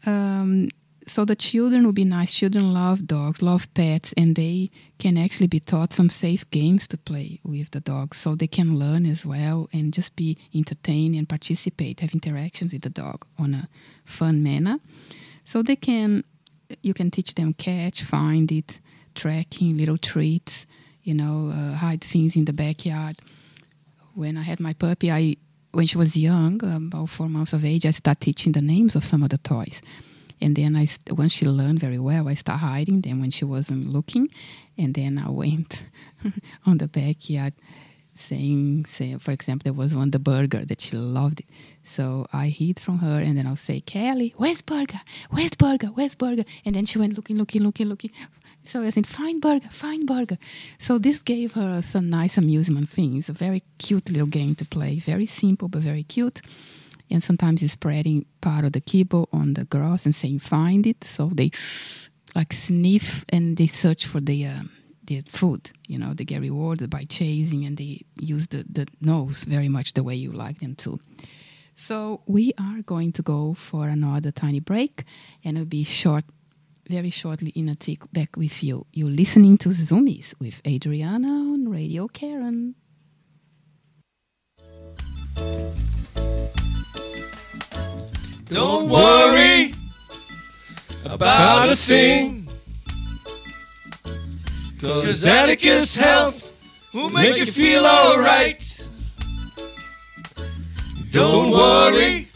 um, 0.05 0.69
so 1.07 1.25
the 1.25 1.35
children 1.35 1.85
will 1.85 1.93
be 1.93 2.05
nice. 2.05 2.33
Children 2.33 2.73
love 2.73 3.07
dogs, 3.07 3.41
love 3.41 3.71
pets, 3.73 4.13
and 4.15 4.35
they 4.35 4.69
can 4.99 5.17
actually 5.17 5.47
be 5.47 5.59
taught 5.59 5.93
some 5.93 6.09
safe 6.09 6.49
games 6.51 6.87
to 6.87 6.97
play 6.97 7.39
with 7.43 7.71
the 7.71 7.79
dogs, 7.79 8.17
so 8.17 8.35
they 8.35 8.47
can 8.47 8.77
learn 8.77 9.05
as 9.05 9.25
well 9.25 9.67
and 9.73 9.93
just 9.93 10.15
be 10.15 10.37
entertained 10.53 11.15
and 11.15 11.27
participate, 11.27 11.99
have 11.99 12.13
interactions 12.13 12.73
with 12.73 12.83
the 12.83 12.89
dog 12.89 13.25
on 13.37 13.53
a 13.53 13.67
fun 14.05 14.43
manner. 14.43 14.79
So 15.43 15.63
they 15.63 15.75
can, 15.75 16.23
you 16.81 16.93
can 16.93 17.09
teach 17.09 17.33
them 17.35 17.53
catch, 17.53 18.03
find 18.03 18.51
it, 18.51 18.79
tracking, 19.15 19.77
little 19.77 19.97
treats, 19.97 20.65
you 21.03 21.13
know, 21.13 21.49
uh, 21.49 21.75
hide 21.75 22.03
things 22.03 22.35
in 22.35 22.45
the 22.45 22.53
backyard, 22.53 23.17
when 24.13 24.37
I 24.37 24.43
had 24.43 24.59
my 24.59 24.73
puppy, 24.73 25.11
I 25.11 25.37
when 25.73 25.87
she 25.87 25.97
was 25.97 26.17
young, 26.17 26.61
about 26.63 27.09
four 27.09 27.29
months 27.29 27.53
of 27.53 27.63
age, 27.63 27.85
I 27.85 27.91
started 27.91 28.21
teaching 28.21 28.51
the 28.51 28.61
names 28.61 28.95
of 28.95 29.05
some 29.05 29.23
of 29.23 29.29
the 29.29 29.37
toys. 29.37 29.81
And 30.41 30.55
then 30.55 30.75
I, 30.75 30.87
once 31.09 31.33
she 31.33 31.45
learned 31.45 31.79
very 31.79 31.99
well, 31.99 32.27
I 32.27 32.33
started 32.33 32.65
hiding 32.65 33.01
them 33.01 33.21
when 33.21 33.31
she 33.31 33.45
wasn't 33.45 33.87
looking. 33.87 34.29
And 34.77 34.93
then 34.93 35.19
I 35.19 35.29
went 35.29 35.83
on 36.65 36.79
the 36.79 36.87
backyard 36.87 37.53
saying, 38.15 38.85
say, 38.85 39.17
for 39.17 39.31
example, 39.31 39.63
there 39.65 39.73
was 39.73 39.95
one, 39.95 40.11
the 40.11 40.19
burger 40.19 40.65
that 40.65 40.81
she 40.81 40.97
loved. 40.97 41.41
It. 41.41 41.45
So 41.83 42.27
I 42.33 42.47
hid 42.47 42.79
from 42.79 42.99
her 42.99 43.19
and 43.19 43.37
then 43.37 43.47
I'll 43.47 43.55
say, 43.55 43.81
Kelly, 43.81 44.33
where's 44.37 44.61
burger? 44.61 45.01
Where's 45.29 45.55
burger? 45.55 45.87
Where's 45.87 46.15
burger? 46.15 46.43
And 46.65 46.75
then 46.75 46.85
she 46.85 46.99
went 46.99 47.15
looking, 47.15 47.37
looking, 47.37 47.63
looking, 47.63 47.87
looking. 47.87 48.11
So 48.63 48.83
I 48.83 48.91
said, 48.91 49.07
find 49.07 49.41
burger, 49.41 49.69
find 49.69 50.05
burger. 50.05 50.37
So 50.77 50.99
this 50.99 51.21
gave 51.23 51.53
her 51.53 51.81
some 51.81 52.09
nice 52.09 52.37
amusement 52.37 52.89
things, 52.89 53.27
a 53.27 53.33
very 53.33 53.63
cute 53.79 54.09
little 54.09 54.27
game 54.27 54.55
to 54.55 54.65
play. 54.65 54.99
Very 54.99 55.25
simple, 55.25 55.67
but 55.67 55.81
very 55.81 56.03
cute. 56.03 56.41
And 57.11 57.21
sometimes 57.21 57.61
it's 57.61 57.73
spreading 57.73 58.25
part 58.41 58.65
of 58.65 58.71
the 58.71 58.81
kibble 58.81 59.29
on 59.31 59.53
the 59.53 59.65
grass 59.65 60.05
and 60.05 60.15
saying, 60.15 60.39
find 60.39 60.87
it. 60.87 61.03
So 61.03 61.27
they 61.27 61.51
like 62.35 62.53
sniff 62.53 63.25
and 63.29 63.57
they 63.57 63.67
search 63.67 64.05
for 64.05 64.21
the, 64.21 64.45
uh, 64.45 64.63
the 65.05 65.21
food. 65.21 65.71
You 65.87 65.99
know, 65.99 66.13
they 66.13 66.23
get 66.23 66.41
rewarded 66.41 66.89
by 66.89 67.05
chasing 67.05 67.65
and 67.65 67.77
they 67.77 68.05
use 68.19 68.47
the, 68.47 68.65
the 68.69 68.87
nose 69.01 69.43
very 69.43 69.67
much 69.67 69.93
the 69.93 70.03
way 70.03 70.15
you 70.15 70.31
like 70.31 70.59
them 70.59 70.75
to. 70.75 70.99
So 71.75 72.21
we 72.27 72.53
are 72.59 72.81
going 72.83 73.11
to 73.13 73.21
go 73.21 73.53
for 73.53 73.87
another 73.87 74.31
tiny 74.31 74.59
break 74.59 75.03
and 75.43 75.57
it'll 75.57 75.67
be 75.67 75.83
short 75.83 76.25
very 76.87 77.09
shortly 77.09 77.51
in 77.55 77.69
a 77.69 77.75
tick 77.75 77.99
back 78.11 78.35
with 78.35 78.63
you. 78.63 78.85
You're 78.93 79.09
listening 79.09 79.57
to 79.59 79.69
Zoomies 79.69 80.33
with 80.39 80.61
Adriana 80.67 81.27
on 81.27 81.69
Radio 81.69 82.07
Carrum. 82.07 82.75
Don't 88.51 88.89
worry 88.89 89.73
about 91.05 91.69
a 91.69 91.75
thing. 91.75 92.49
Cause 94.77 95.25
Atticus 95.25 95.95
Health 95.95 96.53
will 96.93 97.09
make 97.09 97.37
you 97.37 97.45
feel 97.45 97.85
alright. 97.85 98.61
Don't 101.11 101.51
worry 101.51 102.27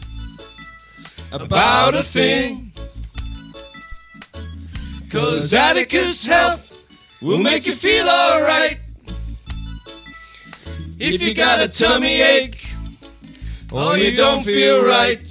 about 1.32 1.94
a 1.94 2.02
thing. 2.02 2.72
Cause 5.10 5.52
Atticus 5.52 6.24
Health 6.24 6.82
will 7.20 7.38
make 7.38 7.66
you 7.66 7.74
feel 7.74 8.08
alright. 8.08 8.78
If 10.98 11.20
you 11.20 11.34
got 11.34 11.60
a 11.60 11.68
tummy 11.68 12.22
ache, 12.22 12.66
or 13.70 13.98
you 13.98 14.16
don't 14.16 14.42
feel 14.42 14.82
right, 14.82 15.25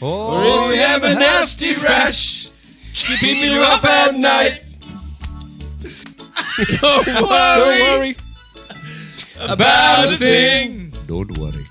or 0.00 0.42
if 0.44 0.74
you 0.74 0.80
have 0.82 1.04
a 1.04 1.14
nasty 1.14 1.74
rash, 1.74 2.50
keeping 2.92 3.50
you 3.50 3.60
up 3.60 3.84
at 3.84 4.14
night. 4.14 4.62
Don't 6.80 7.06
worry, 7.28 8.16
about 9.40 10.04
a 10.12 10.16
thing. 10.16 10.92
Don't 11.06 11.36
worry. 11.38 11.64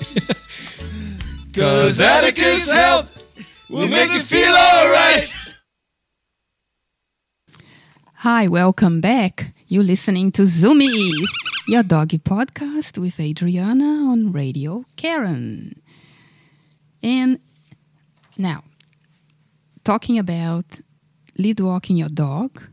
Cause 1.53 1.99
Atticus 1.99 2.69
Health 2.69 3.27
will 3.69 3.87
make 3.87 4.11
you 4.11 4.19
feel 4.19 4.53
alright. 4.53 5.33
Hi, 8.15 8.47
welcome 8.47 9.01
back. 9.01 9.53
You're 9.67 9.83
listening 9.83 10.31
to 10.33 10.43
Zoomies, 10.43 11.27
your 11.67 11.83
doggy 11.83 12.17
podcast 12.17 12.97
with 12.97 13.19
Adriana 13.19 14.09
on 14.09 14.31
Radio 14.31 14.85
Carrum. 14.97 15.73
Now, 18.37 18.63
talking 19.83 20.19
about 20.19 20.65
lead 21.37 21.59
walking 21.59 21.97
your 21.97 22.09
dog, 22.09 22.63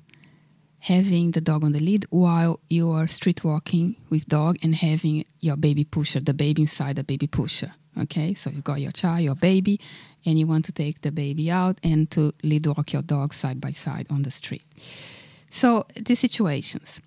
having 0.80 1.30
the 1.30 1.40
dog 1.40 1.62
on 1.64 1.72
the 1.72 1.80
lead 1.80 2.04
while 2.10 2.60
you 2.68 2.90
are 2.90 3.06
street 3.06 3.44
walking 3.44 3.96
with 4.10 4.26
dog 4.26 4.56
and 4.62 4.74
having 4.74 5.24
your 5.40 5.56
baby 5.56 5.84
pusher, 5.84 6.20
the 6.20 6.34
baby 6.34 6.62
inside 6.62 6.96
the 6.96 7.04
baby 7.04 7.26
pusher. 7.26 7.72
Okay, 8.00 8.34
so 8.34 8.50
you've 8.50 8.64
got 8.64 8.80
your 8.80 8.90
child, 8.90 9.20
your 9.20 9.34
baby, 9.34 9.78
and 10.24 10.38
you 10.38 10.46
want 10.46 10.64
to 10.64 10.72
take 10.72 11.02
the 11.02 11.12
baby 11.12 11.50
out 11.50 11.78
and 11.82 12.10
to 12.10 12.32
lead 12.42 12.66
walk 12.66 12.92
your 12.92 13.02
dog 13.02 13.34
side 13.34 13.60
by 13.60 13.70
side 13.70 14.06
on 14.10 14.22
the 14.22 14.30
street. 14.30 14.62
So, 15.50 15.86
these 15.94 16.18
situations. 16.18 17.00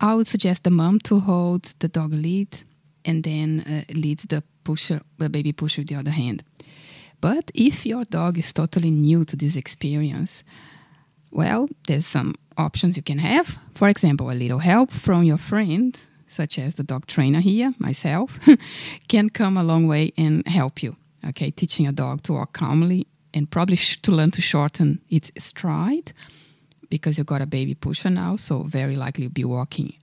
I 0.00 0.16
would 0.16 0.26
suggest 0.26 0.64
the 0.64 0.70
mom 0.70 0.98
to 1.00 1.20
hold 1.20 1.62
the 1.78 1.86
dog 1.86 2.12
lead 2.12 2.64
and 3.04 3.24
then 3.24 3.60
uh, 3.60 3.92
lead 3.92 4.20
the 4.28 4.42
pusher, 4.64 5.00
the 5.18 5.28
baby 5.28 5.52
pusher 5.52 5.80
with 5.80 5.88
the 5.88 5.96
other 5.96 6.10
hand. 6.10 6.42
But 7.20 7.50
if 7.54 7.86
your 7.86 8.04
dog 8.04 8.38
is 8.38 8.52
totally 8.52 8.90
new 8.90 9.24
to 9.24 9.36
this 9.36 9.56
experience, 9.56 10.42
well, 11.30 11.68
there's 11.86 12.06
some 12.06 12.34
options 12.58 12.96
you 12.96 13.02
can 13.02 13.18
have. 13.18 13.58
For 13.74 13.88
example, 13.88 14.30
a 14.30 14.34
little 14.34 14.58
help 14.58 14.90
from 14.90 15.22
your 15.22 15.38
friend, 15.38 15.98
such 16.26 16.58
as 16.58 16.74
the 16.74 16.82
dog 16.82 17.06
trainer 17.06 17.40
here, 17.40 17.72
myself, 17.78 18.38
can 19.08 19.30
come 19.30 19.56
a 19.56 19.62
long 19.62 19.86
way 19.86 20.12
and 20.16 20.46
help 20.46 20.82
you. 20.82 20.96
Okay, 21.24 21.50
teaching 21.50 21.86
a 21.86 21.92
dog 21.92 22.22
to 22.22 22.32
walk 22.32 22.52
calmly 22.52 23.06
and 23.32 23.50
probably 23.50 23.76
sh- 23.76 24.00
to 24.02 24.12
learn 24.12 24.30
to 24.32 24.42
shorten 24.42 25.00
its 25.08 25.30
stride 25.38 26.12
because 26.90 27.16
you've 27.16 27.26
got 27.26 27.40
a 27.40 27.46
baby 27.46 27.74
pusher 27.74 28.10
now, 28.10 28.36
so 28.36 28.64
very 28.64 28.96
likely 28.96 29.22
you'll 29.22 29.32
be 29.32 29.44
walking 29.44 29.94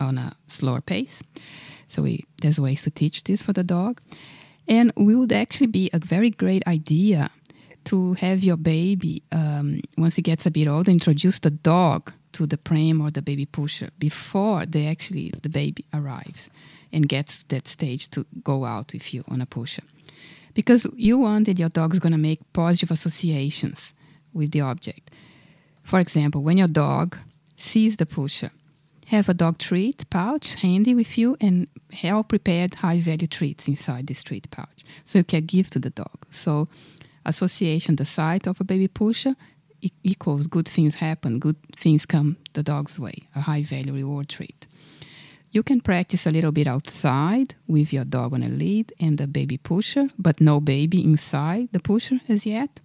on 0.00 0.16
a 0.16 0.36
slower 0.46 0.80
pace. 0.80 1.22
So 1.88 2.02
we, 2.02 2.24
there's 2.40 2.60
ways 2.60 2.82
to 2.82 2.90
teach 2.90 3.24
this 3.24 3.42
for 3.42 3.52
the 3.52 3.64
dog. 3.64 4.00
And 4.68 4.92
we 4.96 5.16
would 5.16 5.32
actually 5.32 5.68
be 5.68 5.90
a 5.92 5.98
very 5.98 6.30
great 6.30 6.66
idea 6.66 7.30
to 7.84 8.12
have 8.14 8.44
your 8.44 8.58
baby, 8.58 9.22
um, 9.32 9.80
once 9.96 10.16
he 10.16 10.22
gets 10.22 10.44
a 10.44 10.50
bit 10.50 10.68
older, 10.68 10.90
introduce 10.90 11.38
the 11.38 11.50
dog 11.50 12.12
to 12.32 12.46
the 12.46 12.58
pram 12.58 13.00
or 13.00 13.10
the 13.10 13.22
baby 13.22 13.46
pusher 13.46 13.88
before 13.98 14.66
they 14.66 14.86
actually 14.86 15.32
the 15.42 15.48
baby 15.48 15.86
arrives 15.94 16.50
and 16.92 17.08
gets 17.08 17.44
that 17.44 17.66
stage 17.66 18.10
to 18.10 18.26
go 18.44 18.66
out 18.66 18.92
with 18.92 19.14
you 19.14 19.24
on 19.28 19.40
a 19.40 19.46
pusher. 19.46 19.82
Because 20.52 20.86
you 20.96 21.18
want 21.18 21.46
that 21.46 21.58
your 21.58 21.70
dog's 21.70 21.98
gonna 21.98 22.18
make 22.18 22.40
positive 22.52 22.90
associations 22.90 23.94
with 24.34 24.50
the 24.50 24.60
object. 24.60 25.10
For 25.82 25.98
example, 25.98 26.42
when 26.42 26.58
your 26.58 26.68
dog 26.68 27.16
sees 27.56 27.96
the 27.96 28.06
pusher, 28.06 28.50
have 29.08 29.28
a 29.28 29.34
dog 29.34 29.58
treat 29.58 30.08
pouch 30.10 30.54
handy 30.54 30.94
with 30.94 31.16
you 31.16 31.36
and 31.40 31.66
help 31.92 32.28
prepared 32.28 32.74
high 32.74 33.00
value 33.00 33.26
treats 33.26 33.66
inside 33.66 34.06
this 34.06 34.22
treat 34.22 34.50
pouch 34.50 34.84
so 35.04 35.18
you 35.18 35.24
can 35.24 35.44
give 35.46 35.70
to 35.70 35.78
the 35.78 35.90
dog. 35.90 36.26
So 36.30 36.68
association, 37.24 37.96
the 37.96 38.04
sight 38.04 38.46
of 38.46 38.60
a 38.60 38.64
baby 38.64 38.88
pusher 38.88 39.34
equals 40.02 40.46
good 40.46 40.68
things 40.68 40.96
happen, 40.96 41.38
good 41.38 41.56
things 41.74 42.04
come 42.04 42.36
the 42.52 42.62
dog's 42.62 42.98
way, 42.98 43.14
a 43.34 43.40
high 43.40 43.62
value 43.62 43.94
reward 43.94 44.28
treat. 44.28 44.66
You 45.50 45.62
can 45.62 45.80
practice 45.80 46.26
a 46.26 46.30
little 46.30 46.52
bit 46.52 46.66
outside 46.66 47.54
with 47.66 47.92
your 47.94 48.04
dog 48.04 48.34
on 48.34 48.42
a 48.42 48.50
lead 48.50 48.92
and 49.00 49.16
the 49.16 49.26
baby 49.26 49.56
pusher, 49.56 50.08
but 50.18 50.40
no 50.40 50.60
baby 50.60 51.02
inside 51.02 51.68
the 51.72 51.80
pusher 51.80 52.18
as 52.28 52.44
yet. 52.44 52.80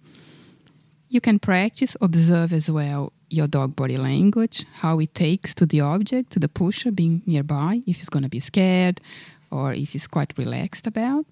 You 1.10 1.20
can 1.20 1.38
practice, 1.38 1.96
observe 2.00 2.52
as 2.54 2.70
well 2.70 3.12
your 3.34 3.48
dog 3.48 3.74
body 3.74 3.96
language, 3.96 4.64
how 4.74 4.98
it 5.00 5.14
takes 5.14 5.54
to 5.56 5.66
the 5.66 5.80
object, 5.80 6.30
to 6.30 6.38
the 6.38 6.48
pusher 6.48 6.90
being 6.90 7.22
nearby, 7.26 7.82
if 7.86 7.96
he's 7.96 8.08
going 8.08 8.22
to 8.22 8.28
be 8.28 8.40
scared 8.40 9.00
or 9.50 9.72
if 9.72 9.92
he's 9.92 10.06
quite 10.06 10.32
relaxed 10.38 10.86
about. 10.86 11.26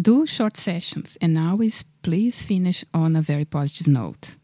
Do 0.00 0.26
short 0.26 0.56
sessions 0.56 1.18
and 1.20 1.38
always 1.38 1.84
please 2.02 2.42
finish 2.42 2.84
on 2.94 3.16
a 3.16 3.22
very 3.22 3.44
positive 3.44 3.86
note. 3.86 4.36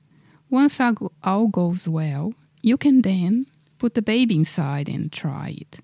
Once 0.51 0.81
all 1.25 1.49
goes 1.49 1.89
well, 1.89 2.35
you 2.63 2.77
can 2.77 3.03
then 3.03 3.47
put 3.79 3.95
the 3.95 4.03
baby 4.03 4.37
inside 4.37 4.89
and 4.89 5.11
try 5.11 5.57
it. 5.61 5.81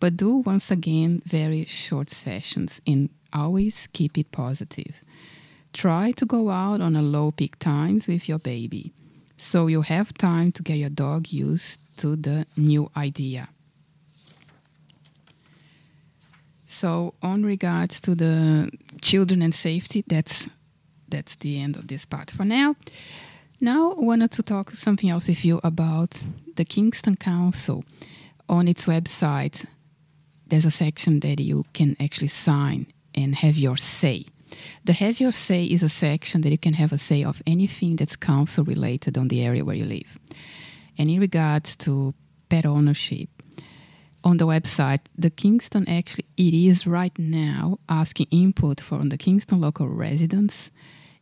But 0.00 0.16
do 0.16 0.36
once 0.36 0.70
again 0.70 1.22
very 1.26 1.64
short 1.64 2.10
sessions 2.10 2.80
and 2.86 3.10
always 3.32 3.88
keep 3.92 4.16
it 4.16 4.30
positive. 4.30 5.02
Try 5.72 6.12
to 6.12 6.24
go 6.24 6.50
out 6.50 6.80
on 6.80 6.96
a 6.96 7.02
low 7.02 7.32
peak 7.32 7.58
times 7.58 8.06
with 8.06 8.28
your 8.28 8.38
baby 8.38 8.92
so 9.38 9.68
you 9.68 9.82
have 9.82 10.12
time 10.12 10.52
to 10.52 10.62
get 10.62 10.76
your 10.76 10.90
dog 10.90 11.32
used 11.32 11.80
to 11.96 12.16
the 12.16 12.46
new 12.56 12.90
idea. 12.96 13.48
So, 16.66 17.14
on 17.22 17.44
regards 17.44 18.00
to 18.02 18.14
the 18.14 18.70
children 19.00 19.40
and 19.42 19.54
safety, 19.54 20.04
that's 20.06 20.48
that's 21.08 21.36
the 21.36 21.58
end 21.58 21.76
of 21.76 21.86
this 21.88 22.04
part 22.04 22.30
for 22.30 22.44
now. 22.44 22.76
Now, 23.60 23.92
I 23.92 24.00
wanted 24.00 24.30
to 24.32 24.42
talk 24.42 24.72
something 24.72 25.08
else 25.08 25.28
with 25.28 25.44
you 25.44 25.60
about 25.64 26.24
the 26.56 26.64
Kingston 26.64 27.16
Council. 27.16 27.84
On 28.48 28.68
its 28.68 28.86
website, 28.86 29.64
there's 30.46 30.64
a 30.64 30.70
section 30.70 31.20
that 31.20 31.40
you 31.40 31.64
can 31.72 31.96
actually 31.98 32.28
sign 32.28 32.86
and 33.14 33.34
have 33.36 33.56
your 33.56 33.76
say. 33.76 34.26
The 34.84 34.92
have 34.92 35.20
your 35.20 35.32
say 35.32 35.64
is 35.64 35.82
a 35.82 35.88
section 35.88 36.40
that 36.42 36.50
you 36.50 36.58
can 36.58 36.74
have 36.74 36.92
a 36.92 36.98
say 36.98 37.24
of 37.24 37.42
anything 37.46 37.96
that's 37.96 38.16
council 38.16 38.64
related 38.64 39.18
on 39.18 39.28
the 39.28 39.44
area 39.44 39.64
where 39.64 39.76
you 39.76 39.84
live. 39.84 40.18
And 40.96 41.10
in 41.10 41.20
regards 41.20 41.76
to 41.76 42.14
pet 42.48 42.66
ownership, 42.66 43.28
on 44.24 44.38
the 44.38 44.46
website, 44.46 45.00
the 45.16 45.30
Kingston 45.30 45.88
actually 45.88 46.26
it 46.36 46.54
is 46.54 46.86
right 46.86 47.16
now 47.18 47.78
asking 47.88 48.26
input 48.30 48.80
from 48.80 49.10
the 49.10 49.18
Kingston 49.18 49.60
local 49.60 49.88
residents 49.88 50.70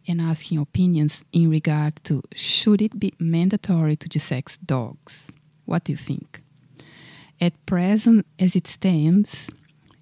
and 0.08 0.20
asking 0.20 0.58
opinions 0.58 1.24
in 1.32 1.50
regard 1.50 1.96
to 2.04 2.22
should 2.34 2.80
it 2.80 2.98
be 2.98 3.12
mandatory 3.18 3.96
to 3.96 4.20
sex 4.20 4.56
dogs? 4.56 5.30
What 5.66 5.84
do 5.84 5.92
you 5.92 5.98
think? 5.98 6.42
At 7.40 7.52
present, 7.66 8.24
as 8.38 8.56
it 8.56 8.66
stands, 8.66 9.50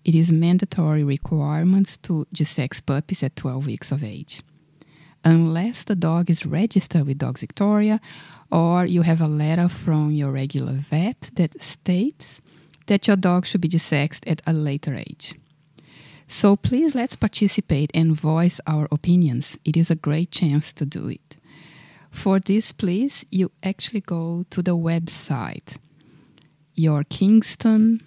it 0.04 0.14
is 0.14 0.30
mandatory 0.30 1.02
requirements 1.02 1.96
to 1.98 2.26
sex 2.34 2.80
puppies 2.80 3.22
at 3.22 3.36
12 3.36 3.66
weeks 3.66 3.92
of 3.92 4.04
age. 4.04 4.42
Unless 5.24 5.84
the 5.84 5.94
dog 5.94 6.28
is 6.28 6.44
registered 6.44 7.06
with 7.06 7.18
Dogs 7.18 7.40
Victoria 7.40 8.00
or 8.50 8.84
you 8.84 9.02
have 9.02 9.22
a 9.22 9.26
letter 9.26 9.68
from 9.68 10.10
your 10.10 10.30
regular 10.30 10.74
vet 10.74 11.30
that 11.34 11.62
states 11.62 12.42
that 12.86 13.06
your 13.06 13.16
dog 13.16 13.46
should 13.46 13.62
be 13.62 13.68
desexed 13.68 14.30
at 14.30 14.42
a 14.46 14.52
later 14.52 14.94
age. 14.94 15.34
So 16.28 16.56
please 16.56 16.94
let's 16.94 17.16
participate 17.16 17.90
and 17.94 18.12
voice 18.12 18.60
our 18.66 18.86
opinions. 18.90 19.58
It 19.64 19.76
is 19.76 19.90
a 19.90 19.96
great 19.96 20.30
chance 20.30 20.72
to 20.74 20.84
do 20.84 21.08
it. 21.08 21.36
For 22.10 22.38
this, 22.38 22.72
please, 22.72 23.24
you 23.30 23.50
actually 23.62 24.00
go 24.00 24.44
to 24.50 24.62
the 24.62 24.76
website, 24.76 25.78
your 26.74 27.02
Kingston 27.04 28.04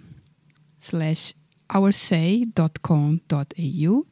slash 0.78 1.34
oursay.com.au 1.70 4.04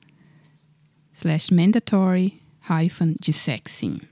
slash 1.12 1.50
mandatory 1.50 2.42
hyphen 2.60 3.16
desexing. 3.20 4.06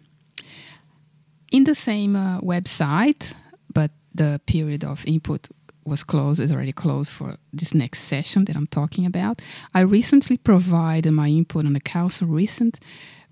In 1.53 1.65
the 1.65 1.75
same 1.75 2.17
uh, 2.17 2.41
website, 2.41 3.35
but 3.73 3.91
the 4.15 4.41
period 4.47 4.85
of 4.85 5.05
input 5.07 5.49
was 5.85 6.03
closed, 6.03 6.41
is 6.41 6.51
already 6.51 6.73
closed 6.73 7.13
for 7.13 7.37
this 7.53 7.75
next 7.75 8.01
session 8.01 8.47
that 8.47 8.57
I'm 8.57 8.67
talking 8.67 9.07
about. 9.07 9.41
I 9.75 9.81
recently 9.81 10.39
provided 10.39 11.13
my 11.13 11.29
input 11.29 11.67
on 11.67 11.75
the 11.75 11.81
council 11.81 12.27
recent 12.27 12.81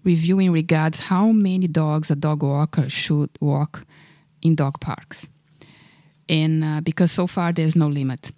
review 0.04 0.38
in 0.38 0.52
regards 0.52 1.00
how 1.00 1.32
many 1.32 1.66
dogs 1.66 2.10
a 2.10 2.16
dog 2.16 2.42
walker 2.42 2.88
should 2.88 3.30
walk 3.40 3.84
in 4.42 4.54
dog 4.54 4.80
parks. 4.80 5.28
And 6.28 6.64
uh, 6.64 6.80
because 6.82 7.12
so 7.12 7.26
far 7.26 7.52
there's 7.52 7.76
no 7.76 7.86
limit. 7.86 8.32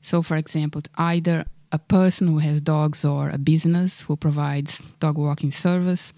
So, 0.00 0.22
for 0.22 0.36
example, 0.36 0.82
either 0.96 1.44
a 1.72 1.78
person 1.78 2.28
who 2.28 2.38
has 2.38 2.60
dogs 2.60 3.04
or 3.04 3.30
a 3.30 3.38
business 3.38 4.02
who 4.02 4.16
provides 4.16 4.82
dog 4.98 5.16
walking 5.16 5.52
service 5.52 6.12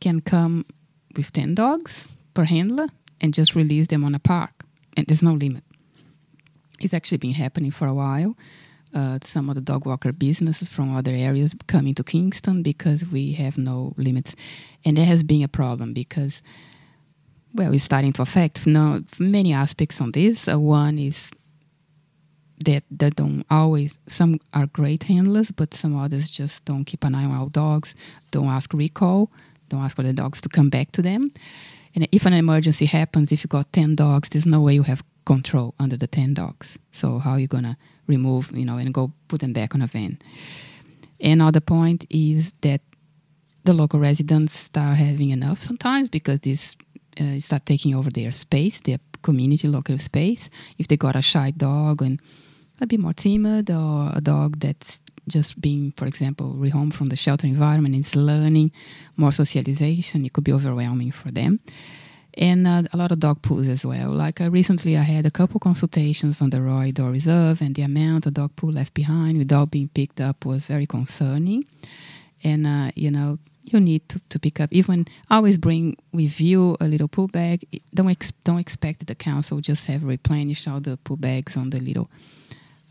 can 0.00 0.20
come 0.20 0.64
with 1.16 1.32
10 1.32 1.54
dogs 1.54 2.10
per 2.34 2.44
handler 2.44 2.88
and 3.20 3.34
just 3.34 3.54
release 3.54 3.88
them 3.88 4.04
on 4.04 4.14
a 4.14 4.18
park. 4.18 4.64
And 4.96 5.06
there's 5.06 5.22
no 5.22 5.34
limit. 5.34 5.64
It's 6.80 6.94
actually 6.94 7.18
been 7.18 7.34
happening 7.34 7.70
for 7.70 7.86
a 7.86 7.94
while. 7.94 8.36
Uh, 8.92 9.18
some 9.22 9.48
of 9.48 9.54
the 9.54 9.60
dog 9.60 9.86
walker 9.86 10.12
businesses 10.12 10.68
from 10.68 10.96
other 10.96 11.12
areas 11.12 11.54
coming 11.68 11.94
to 11.94 12.02
Kingston 12.02 12.62
because 12.62 13.06
we 13.06 13.32
have 13.32 13.56
no 13.56 13.94
limits. 13.96 14.34
And 14.84 14.96
there 14.96 15.04
has 15.04 15.22
been 15.22 15.44
a 15.44 15.48
problem 15.48 15.92
because, 15.92 16.42
well, 17.54 17.72
it's 17.72 17.84
starting 17.84 18.12
to 18.14 18.22
affect 18.22 18.66
no, 18.66 19.04
many 19.18 19.52
aspects 19.52 20.00
on 20.00 20.10
this. 20.10 20.48
Uh, 20.48 20.58
one 20.58 20.98
is 20.98 21.30
that 22.64 22.84
that 22.90 23.16
don't 23.16 23.44
always 23.50 23.98
some 24.06 24.38
are 24.52 24.66
great 24.66 25.04
handlers 25.04 25.50
but 25.50 25.72
some 25.72 25.96
others 25.96 26.30
just 26.30 26.64
don't 26.64 26.84
keep 26.84 27.04
an 27.04 27.14
eye 27.14 27.24
on 27.24 27.32
our 27.32 27.48
dogs 27.48 27.94
don't 28.30 28.48
ask 28.48 28.72
recall 28.74 29.30
don't 29.70 29.82
ask 29.82 29.96
for 29.96 30.02
the 30.02 30.12
dogs 30.12 30.40
to 30.42 30.48
come 30.48 30.68
back 30.68 30.92
to 30.92 31.00
them. 31.00 31.32
And 31.94 32.06
if 32.12 32.26
an 32.26 32.34
emergency 32.34 32.86
happens 32.86 33.32
if 33.32 33.42
you 33.42 33.48
got 33.48 33.72
10 33.72 33.94
dogs 33.94 34.28
there's 34.28 34.46
no 34.46 34.60
way 34.60 34.74
you 34.74 34.82
have 34.82 35.02
control 35.24 35.74
under 35.78 35.96
the 35.96 36.06
10 36.06 36.34
dogs. 36.34 36.78
So 36.92 37.18
how 37.18 37.32
are 37.32 37.40
you 37.40 37.48
to 37.48 37.76
remove 38.06 38.50
you 38.54 38.66
know 38.66 38.76
and 38.76 38.92
go 38.92 39.12
put 39.28 39.40
them 39.40 39.52
back 39.52 39.74
on 39.74 39.82
a 39.82 39.86
van? 39.86 40.18
Another 41.20 41.60
point 41.60 42.04
is 42.10 42.52
that 42.60 42.82
the 43.64 43.72
local 43.72 44.00
residents 44.00 44.58
start 44.58 44.96
having 44.96 45.30
enough 45.30 45.60
sometimes 45.60 46.08
because 46.08 46.40
this 46.40 46.76
uh, 47.20 47.38
start 47.38 47.66
taking 47.66 47.94
over 47.94 48.10
their 48.10 48.32
space 48.32 48.80
their 48.80 48.98
community 49.22 49.68
local 49.68 49.98
space. 49.98 50.50
If 50.78 50.88
they 50.88 50.96
got 50.96 51.16
a 51.16 51.22
shy 51.22 51.50
dog 51.50 52.02
and 52.02 52.20
a 52.80 52.86
bit 52.86 53.00
more 53.00 53.12
timid 53.12 53.70
or 53.70 54.10
a 54.14 54.20
dog 54.20 54.58
that's 54.58 55.00
just 55.28 55.60
being, 55.60 55.92
for 55.96 56.06
example, 56.06 56.54
rehomed 56.54 56.94
from 56.94 57.08
the 57.08 57.16
shelter 57.16 57.46
environment 57.46 57.94
is 57.94 58.16
learning 58.16 58.72
more 59.16 59.32
socialization. 59.32 60.24
It 60.24 60.32
could 60.32 60.44
be 60.44 60.52
overwhelming 60.52 61.12
for 61.12 61.30
them. 61.30 61.60
And 62.34 62.66
uh, 62.66 62.82
a 62.92 62.96
lot 62.96 63.12
of 63.12 63.20
dog 63.20 63.42
pools 63.42 63.68
as 63.68 63.84
well. 63.84 64.10
Like 64.10 64.40
uh, 64.40 64.50
recently, 64.50 64.96
I 64.96 65.02
had 65.02 65.26
a 65.26 65.30
couple 65.30 65.58
consultations 65.60 66.40
on 66.40 66.50
the 66.50 66.62
Roy 66.62 66.92
Dore 66.92 67.10
Reserve, 67.10 67.60
and 67.60 67.74
the 67.74 67.82
amount 67.82 68.26
of 68.26 68.34
dog 68.34 68.54
poo 68.56 68.70
left 68.70 68.94
behind 68.94 69.38
without 69.38 69.70
being 69.70 69.88
picked 69.88 70.20
up 70.20 70.46
was 70.46 70.66
very 70.66 70.86
concerning. 70.86 71.64
And, 72.42 72.66
uh, 72.66 72.92
you 72.94 73.10
know, 73.10 73.38
you 73.64 73.80
need 73.80 74.08
to, 74.08 74.20
to 74.30 74.38
pick 74.38 74.60
up. 74.60 74.72
Even 74.72 75.06
always 75.28 75.58
bring 75.58 75.96
with 76.12 76.40
you 76.40 76.76
a 76.80 76.86
little 76.86 77.08
pool 77.08 77.28
bag. 77.28 77.66
Don't, 77.94 78.08
ex- 78.08 78.32
don't 78.44 78.58
expect 78.58 79.06
the 79.06 79.14
council 79.14 79.60
just 79.60 79.86
have 79.86 80.04
replenished 80.04 80.66
all 80.66 80.80
the 80.80 80.96
pool 80.98 81.16
bags 81.16 81.56
on 81.56 81.70
the 81.70 81.80
little 81.80 82.08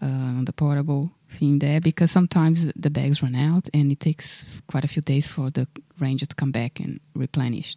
uh, 0.02 0.06
on 0.06 0.46
the 0.46 0.54
portable 0.54 1.12
thing 1.30 1.60
there 1.60 1.80
because 1.80 2.12
sometimes 2.12 2.72
the 2.76 2.90
bags 2.90 3.22
run 3.22 3.36
out 3.36 3.70
and 3.74 3.92
it 3.92 4.00
takes 4.00 4.46
quite 4.68 4.84
a 4.84 4.88
few 4.88 5.02
days 5.02 5.28
for 5.28 5.50
the 5.52 5.68
ranger 6.00 6.26
to 6.26 6.36
come 6.36 6.52
back 6.52 6.80
and 6.80 7.00
replenish. 7.14 7.76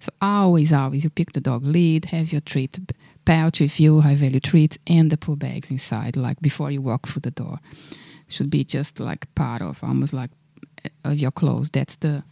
So 0.00 0.10
always, 0.20 0.72
always, 0.72 1.04
you 1.04 1.10
pick 1.10 1.32
the 1.32 1.40
dog 1.40 1.64
lead, 1.64 2.06
have 2.06 2.32
your 2.32 2.40
treat 2.40 2.78
pouch 3.24 3.60
with 3.60 3.80
you, 3.80 4.00
high 4.00 4.14
value 4.14 4.40
treats, 4.40 4.78
and 4.86 5.10
the 5.10 5.16
pool 5.16 5.36
bags 5.36 5.70
inside, 5.70 6.16
like 6.16 6.40
before 6.40 6.70
you 6.70 6.80
walk 6.82 7.06
through 7.06 7.20
the 7.20 7.30
door. 7.30 7.58
Should 8.28 8.50
be 8.50 8.64
just 8.64 9.00
like 9.00 9.32
part 9.34 9.60
of, 9.62 9.82
almost 9.82 10.12
like 10.12 10.30
uh, 10.84 11.10
of 11.10 11.18
your 11.18 11.30
clothes. 11.30 11.70
That's 11.70 11.96
the 11.96 12.22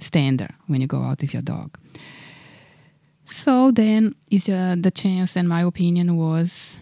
standard 0.00 0.52
when 0.66 0.80
you 0.80 0.86
go 0.86 1.02
out 1.02 1.20
with 1.20 1.32
your 1.34 1.42
dog. 1.42 1.78
So 3.24 3.70
then 3.70 4.14
is 4.30 4.48
uh, 4.48 4.76
the 4.78 4.90
chance, 4.90 5.36
and 5.36 5.48
my 5.48 5.62
opinion 5.62 6.16
was 6.16 6.76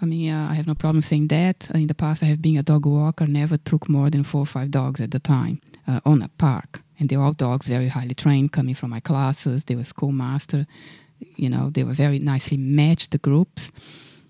I 0.00 0.04
mean, 0.04 0.30
uh, 0.32 0.48
I 0.50 0.54
have 0.54 0.66
no 0.66 0.74
problem 0.74 1.00
saying 1.02 1.28
that. 1.28 1.68
In 1.74 1.86
the 1.86 1.94
past, 1.94 2.22
I 2.22 2.26
have 2.26 2.42
been 2.42 2.58
a 2.58 2.62
dog 2.62 2.84
walker, 2.84 3.26
never 3.26 3.56
took 3.56 3.88
more 3.88 4.10
than 4.10 4.24
four 4.24 4.42
or 4.42 4.46
five 4.46 4.70
dogs 4.70 5.00
at 5.00 5.10
the 5.10 5.18
time 5.18 5.60
uh, 5.88 6.00
on 6.04 6.22
a 6.22 6.28
park. 6.28 6.82
And 6.98 7.08
they 7.08 7.16
were 7.16 7.24
all 7.24 7.32
dogs 7.32 7.66
very 7.68 7.88
highly 7.88 8.14
trained, 8.14 8.52
coming 8.52 8.74
from 8.74 8.90
my 8.90 9.00
classes. 9.00 9.64
They 9.64 9.74
were 9.74 9.84
schoolmaster. 9.84 10.66
You 11.36 11.48
know, 11.48 11.70
they 11.70 11.84
were 11.84 11.94
very 11.94 12.18
nicely 12.18 12.58
matched, 12.58 13.10
the 13.10 13.18
groups. 13.18 13.72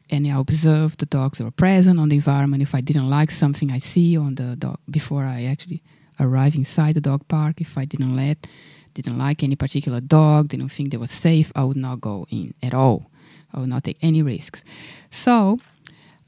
And 0.09 0.27
I 0.27 0.39
observed 0.39 1.01
the 1.01 1.07
dogs 1.07 1.39
that 1.39 1.45
were 1.45 1.51
present 1.51 1.99
on 1.99 2.11
the 2.11 2.17
environment. 2.17 2.63
If 2.63 2.75
I 2.75 2.81
didn't 2.81 3.11
like 3.11 3.33
something 3.33 3.73
I 3.73 3.79
see 3.79 4.17
on 4.17 4.37
the 4.37 4.55
dog 4.55 4.79
before 4.89 5.25
I 5.25 5.45
actually 5.45 5.83
arrive 6.21 6.55
inside 6.55 6.95
the 6.95 7.01
dog 7.01 7.27
park, 7.27 7.61
if 7.61 7.77
I 7.77 7.85
didn't 7.85 8.15
let, 8.15 8.47
didn't 8.95 9.19
like 9.19 9.43
any 9.43 9.57
particular 9.57 10.01
dog, 10.01 10.49
didn't 10.49 10.69
think 10.69 10.91
they 10.91 10.97
were 10.97 11.09
safe, 11.09 11.51
I 11.57 11.65
would 11.65 11.77
not 11.77 12.01
go 12.01 12.27
in 12.31 12.55
at 12.63 12.73
all. 12.73 13.11
I 13.57 13.61
will 13.61 13.67
not 13.67 13.85
take 13.85 13.99
any 14.03 14.23
risks. 14.23 14.63
So 15.11 15.59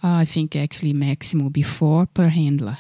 uh, 0.03 0.23
I 0.23 0.25
think 0.25 0.57
actually 0.57 0.95
maximum 0.95 1.51
before 1.51 2.07
per 2.07 2.29
handler. 2.29 2.79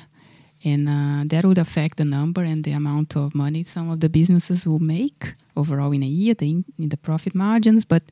And 0.64 0.88
uh, 0.88 1.22
that 1.26 1.44
would 1.44 1.58
affect 1.58 1.98
the 1.98 2.04
number 2.04 2.42
and 2.42 2.64
the 2.64 2.72
amount 2.72 3.16
of 3.16 3.34
money 3.34 3.62
some 3.62 3.90
of 3.90 4.00
the 4.00 4.08
businesses 4.08 4.66
will 4.66 4.80
make 4.80 5.34
overall 5.56 5.92
in 5.92 6.02
a 6.02 6.06
year, 6.06 6.34
the, 6.34 6.64
in 6.78 6.88
the 6.88 6.96
profit 6.96 7.34
margins. 7.34 7.84
But 7.84 8.02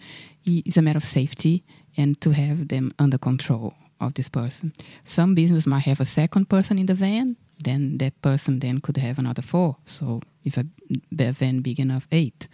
it's 0.44 0.76
a 0.76 0.82
matter 0.82 0.98
of 0.98 1.04
safety 1.04 1.64
and 1.96 2.20
to 2.20 2.30
have 2.30 2.68
them 2.68 2.92
under 2.98 3.18
control 3.18 3.74
of 4.00 4.14
this 4.14 4.28
person. 4.28 4.72
Some 5.04 5.34
business 5.34 5.66
might 5.66 5.84
have 5.84 6.00
a 6.00 6.04
second 6.04 6.48
person 6.48 6.78
in 6.78 6.86
the 6.86 6.94
van, 6.94 7.36
then 7.64 7.98
that 7.98 8.20
person 8.22 8.60
then 8.60 8.80
could 8.80 8.98
have 8.98 9.18
another 9.18 9.42
four. 9.42 9.76
So 9.86 10.20
if 10.44 10.56
a 10.56 10.66
van 11.10 11.62
big 11.62 11.80
enough, 11.80 12.06
eight. 12.12 12.46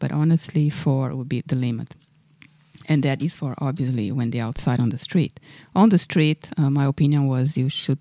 But 0.00 0.12
honestly, 0.12 0.68
four 0.70 1.14
would 1.14 1.28
be 1.28 1.42
the 1.46 1.56
limit 1.56 1.96
and 2.86 3.02
that 3.02 3.22
is 3.22 3.34
for 3.34 3.54
obviously 3.58 4.12
when 4.12 4.30
they're 4.30 4.44
outside 4.44 4.80
on 4.80 4.90
the 4.90 4.98
street. 4.98 5.40
On 5.74 5.88
the 5.88 5.98
street, 5.98 6.50
uh, 6.56 6.70
my 6.70 6.86
opinion 6.86 7.26
was 7.26 7.56
you 7.56 7.68
should, 7.68 7.98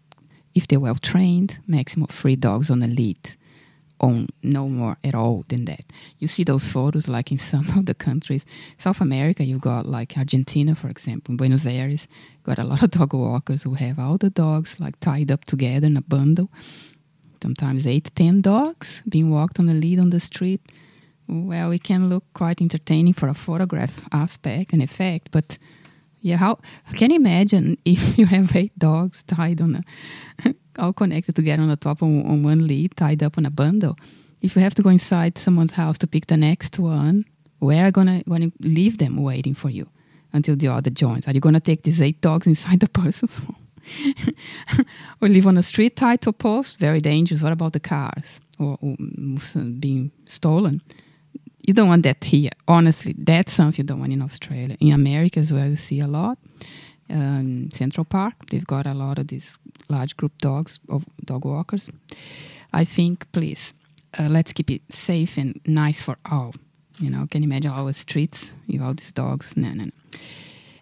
if 0.53 0.67
they're 0.67 0.79
well 0.79 0.95
trained, 0.95 1.59
maximum 1.67 2.07
three 2.07 2.35
dogs 2.35 2.69
on 2.69 2.83
a 2.83 2.87
lead, 2.87 3.35
on 3.99 4.27
no 4.41 4.67
more 4.67 4.97
at 5.03 5.15
all 5.15 5.45
than 5.47 5.65
that. 5.65 5.85
You 6.19 6.27
see 6.27 6.43
those 6.43 6.67
photos 6.67 7.07
like 7.07 7.31
in 7.31 7.37
some 7.51 7.69
of 7.77 7.85
the 7.85 7.93
countries, 7.93 8.45
South 8.77 9.01
America, 9.01 9.43
you 9.43 9.59
got 9.59 9.85
like 9.85 10.17
Argentina, 10.17 10.75
for 10.75 10.89
example, 10.89 11.35
Buenos 11.35 11.65
Aires, 11.65 12.07
got 12.43 12.59
a 12.59 12.65
lot 12.65 12.83
of 12.83 12.91
dog 12.91 13.13
walkers 13.13 13.63
who 13.63 13.75
have 13.75 13.99
all 13.99 14.17
the 14.17 14.29
dogs 14.29 14.79
like 14.79 14.99
tied 14.99 15.31
up 15.31 15.45
together 15.45 15.87
in 15.87 15.97
a 15.97 16.01
bundle. 16.01 16.49
Sometimes 17.41 17.85
eight, 17.85 18.09
ten 18.15 18.41
dogs 18.41 19.03
being 19.07 19.29
walked 19.29 19.59
on 19.59 19.67
a 19.67 19.73
lead 19.73 19.99
on 19.99 20.11
the 20.11 20.19
street 20.19 20.61
well, 21.27 21.71
it 21.71 21.83
can 21.83 22.09
look 22.09 22.23
quite 22.33 22.61
entertaining 22.61 23.13
for 23.13 23.27
a 23.27 23.33
photograph 23.33 24.01
aspect 24.11 24.73
and 24.73 24.81
effect, 24.81 25.29
but 25.31 25.57
yeah, 26.21 26.37
how 26.37 26.59
can 26.95 27.11
you 27.11 27.17
imagine 27.17 27.77
if 27.85 28.17
you 28.17 28.25
have 28.25 28.55
eight 28.55 28.77
dogs 28.77 29.23
tied 29.23 29.61
on 29.61 29.83
a, 30.45 30.55
all 30.79 30.93
connected 30.93 31.35
together 31.35 31.61
on 31.61 31.69
the 31.69 31.75
top 31.75 32.01
on, 32.01 32.25
on 32.25 32.43
one 32.43 32.67
lead, 32.67 32.95
tied 32.95 33.23
up 33.23 33.37
on 33.37 33.45
a 33.45 33.51
bundle? 33.51 33.97
If 34.41 34.55
you 34.55 34.61
have 34.61 34.75
to 34.75 34.81
go 34.81 34.89
inside 34.89 35.37
someone's 35.37 35.73
house 35.73 35.97
to 35.99 36.07
pick 36.07 36.27
the 36.27 36.37
next 36.37 36.79
one, 36.79 37.25
where 37.59 37.85
are 37.85 37.91
gonna 37.91 38.23
gonna 38.27 38.51
leave 38.59 38.97
them 38.97 39.21
waiting 39.21 39.55
for 39.55 39.69
you? 39.69 39.87
until 40.33 40.55
the 40.55 40.67
other 40.67 40.89
joins. 40.89 41.27
Are 41.27 41.31
you 41.31 41.39
to 41.39 41.59
take 41.59 41.83
these 41.83 42.01
eight 42.01 42.19
dogs 42.19 42.47
inside 42.53 42.79
the 42.79 42.89
person's 42.89 43.37
home? 43.37 43.55
or 45.21 45.27
live 45.27 45.47
on 45.47 45.57
a 45.57 45.63
street 45.63 45.95
title 45.95 46.33
post? 46.33 46.77
Very 46.77 46.99
dangerous. 46.99 47.41
What 47.41 47.51
about 47.51 47.73
the 47.73 47.79
cars? 47.79 48.39
Or, 48.59 48.77
or 48.81 48.95
mm, 48.97 49.79
being 49.79 50.11
stolen? 50.25 50.81
You 51.65 51.73
don't 51.73 51.87
want 51.87 52.03
that 52.03 52.23
here. 52.23 52.51
Honestly, 52.67 53.15
that's 53.17 53.53
something 53.53 53.83
you 53.83 53.87
don't 53.87 53.99
want 53.99 54.11
in 54.11 54.21
Australia. 54.21 54.75
In 54.81 54.91
America 54.91 55.39
as 55.39 55.53
well, 55.53 55.69
you 55.69 55.77
see 55.77 56.01
a 56.01 56.07
lot. 56.07 56.37
Um, 57.09 57.69
Central 57.71 58.05
Park, 58.05 58.33
they've 58.49 58.67
got 58.67 58.85
a 58.85 58.93
lot 58.93 59.17
of 59.17 59.27
these 59.27 59.57
large 59.87 60.17
group 60.17 60.37
dogs 60.39 60.79
of 60.89 61.05
dog 61.23 61.45
walkers. 61.45 61.87
I 62.73 62.83
think, 62.85 63.31
please, 63.31 63.73
uh, 64.19 64.27
let's 64.29 64.51
keep 64.51 64.69
it 64.69 64.81
safe 64.89 65.37
and 65.37 65.59
nice 65.65 66.01
for 66.01 66.17
all. 66.29 66.53
You 66.99 67.09
know, 67.09 67.27
can 67.29 67.43
you 67.43 67.47
imagine 67.47 67.71
all 67.71 67.85
the 67.85 67.93
streets 67.93 68.51
with 68.67 68.81
all 68.81 68.93
these 68.93 69.11
dogs? 69.11 69.55
No, 69.55 69.69
no, 69.69 69.85
no. 69.85 69.91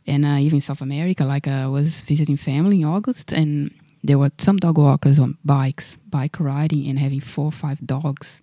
And 0.08 0.26
uh, 0.26 0.38
even 0.40 0.62
South 0.62 0.82
America, 0.82 1.26
like 1.26 1.48
uh, 1.48 1.52
I 1.52 1.68
was 1.68 2.02
visiting 2.02 2.38
family 2.38 2.82
in 2.82 2.88
August, 2.88 3.32
and 3.32 3.72
there 4.04 4.18
were 4.18 4.32
some 4.40 4.58
dog 4.58 4.78
walkers 4.78 5.20
on 5.20 5.38
bikes, 5.46 5.98
bike 6.10 6.40
riding, 6.40 6.88
and 6.88 6.98
having 6.98 7.22
four 7.22 7.46
or 7.46 7.52
five 7.52 7.86
dogs 7.86 8.42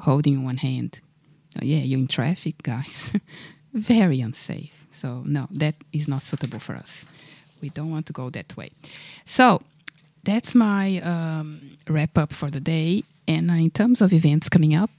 holding 0.00 0.34
in 0.34 0.44
one 0.44 0.58
hand. 0.58 1.00
Oh, 1.56 1.64
yeah, 1.64 1.78
you're 1.78 1.98
in 1.98 2.06
traffic, 2.06 2.62
guys. 2.62 3.12
Very 3.72 4.20
unsafe. 4.20 4.86
So, 4.92 5.22
no, 5.24 5.48
that 5.50 5.74
is 5.92 6.08
not 6.08 6.22
suitable 6.22 6.58
for 6.58 6.74
us. 6.74 7.04
We 7.60 7.70
don't 7.70 7.90
want 7.90 8.06
to 8.06 8.12
go 8.12 8.30
that 8.30 8.56
way. 8.56 8.70
So, 9.24 9.62
that's 10.22 10.54
my 10.54 11.00
um, 11.00 11.76
wrap 11.88 12.18
up 12.18 12.32
for 12.32 12.50
the 12.50 12.60
day. 12.60 13.04
And 13.26 13.50
uh, 13.50 13.54
in 13.54 13.70
terms 13.70 14.00
of 14.00 14.12
events 14.12 14.48
coming 14.48 14.74
up, 14.74 14.90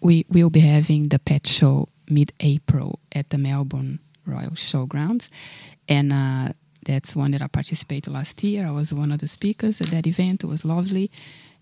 we 0.00 0.26
will 0.28 0.50
be 0.50 0.60
having 0.60 1.08
the 1.08 1.18
pet 1.18 1.46
show 1.46 1.88
mid 2.08 2.32
April 2.40 2.98
at 3.12 3.30
the 3.30 3.38
Melbourne 3.38 4.00
Royal 4.26 4.50
Showgrounds. 4.50 5.28
And 5.88 6.12
uh, 6.12 6.52
that's 6.84 7.16
one 7.16 7.30
that 7.32 7.42
I 7.42 7.46
participated 7.46 8.12
last 8.12 8.42
year. 8.42 8.66
I 8.66 8.70
was 8.70 8.92
one 8.92 9.12
of 9.12 9.20
the 9.20 9.28
speakers 9.28 9.80
at 9.80 9.88
that 9.88 10.06
event. 10.06 10.44
It 10.44 10.46
was 10.46 10.64
lovely. 10.64 11.10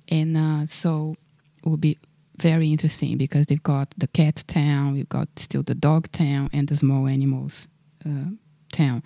And 0.08 0.36
uh, 0.36 0.66
so 0.66 1.16
we'll 1.64 1.76
be 1.76 1.98
very 2.36 2.70
interesting 2.70 3.18
because 3.18 3.46
they've 3.46 3.62
got 3.62 3.92
the 3.96 4.06
cat 4.06 4.44
town, 4.46 4.94
we've 4.94 5.08
got 5.08 5.28
still 5.36 5.62
the 5.62 5.74
dog 5.74 6.10
town, 6.12 6.48
and 6.52 6.68
the 6.68 6.76
small 6.76 7.06
animals 7.06 7.68
uh, 8.06 8.30
town. 8.72 9.02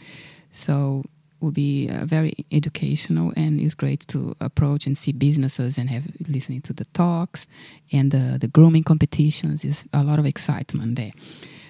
So 0.50 1.04
will 1.40 1.52
be 1.52 1.88
uh, 1.88 2.04
very 2.06 2.34
educational 2.50 3.32
and 3.36 3.60
it's 3.60 3.74
great 3.74 4.06
to 4.08 4.34
approach 4.40 4.86
and 4.86 4.96
see 4.96 5.12
businesses 5.12 5.78
and 5.78 5.90
have 5.90 6.04
listening 6.28 6.62
to 6.62 6.72
the 6.72 6.86
talks 6.86 7.46
and 7.92 8.10
the, 8.10 8.38
the 8.40 8.48
grooming 8.48 8.82
competitions. 8.82 9.64
Is 9.64 9.84
a 9.92 10.02
lot 10.02 10.18
of 10.18 10.26
excitement 10.26 10.96
there. 10.96 11.12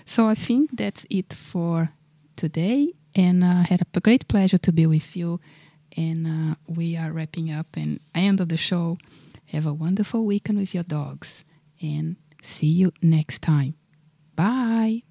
So 0.04 0.28
i 0.28 0.34
think 0.34 0.70
that's 0.76 1.04
it 1.10 1.32
for 1.32 1.90
today 2.36 2.92
and 3.14 3.44
i 3.44 3.60
uh, 3.60 3.64
had 3.64 3.82
a 3.82 4.00
great 4.00 4.28
pleasure 4.28 4.58
to 4.58 4.72
be 4.72 4.86
with 4.86 5.16
you. 5.16 5.40
And 5.96 6.26
uh, 6.26 6.54
we 6.68 6.96
are 6.96 7.10
wrapping 7.10 7.50
up 7.50 7.68
and 7.74 8.00
end 8.14 8.40
of 8.40 8.48
the 8.48 8.58
show. 8.58 8.98
Have 9.46 9.66
a 9.66 9.72
wonderful 9.72 10.26
weekend 10.26 10.58
with 10.58 10.74
your 10.74 10.84
dogs 10.84 11.45
and 11.80 12.16
see 12.42 12.66
you 12.66 12.92
next 13.02 13.42
time. 13.42 13.74
Bye 14.34 15.02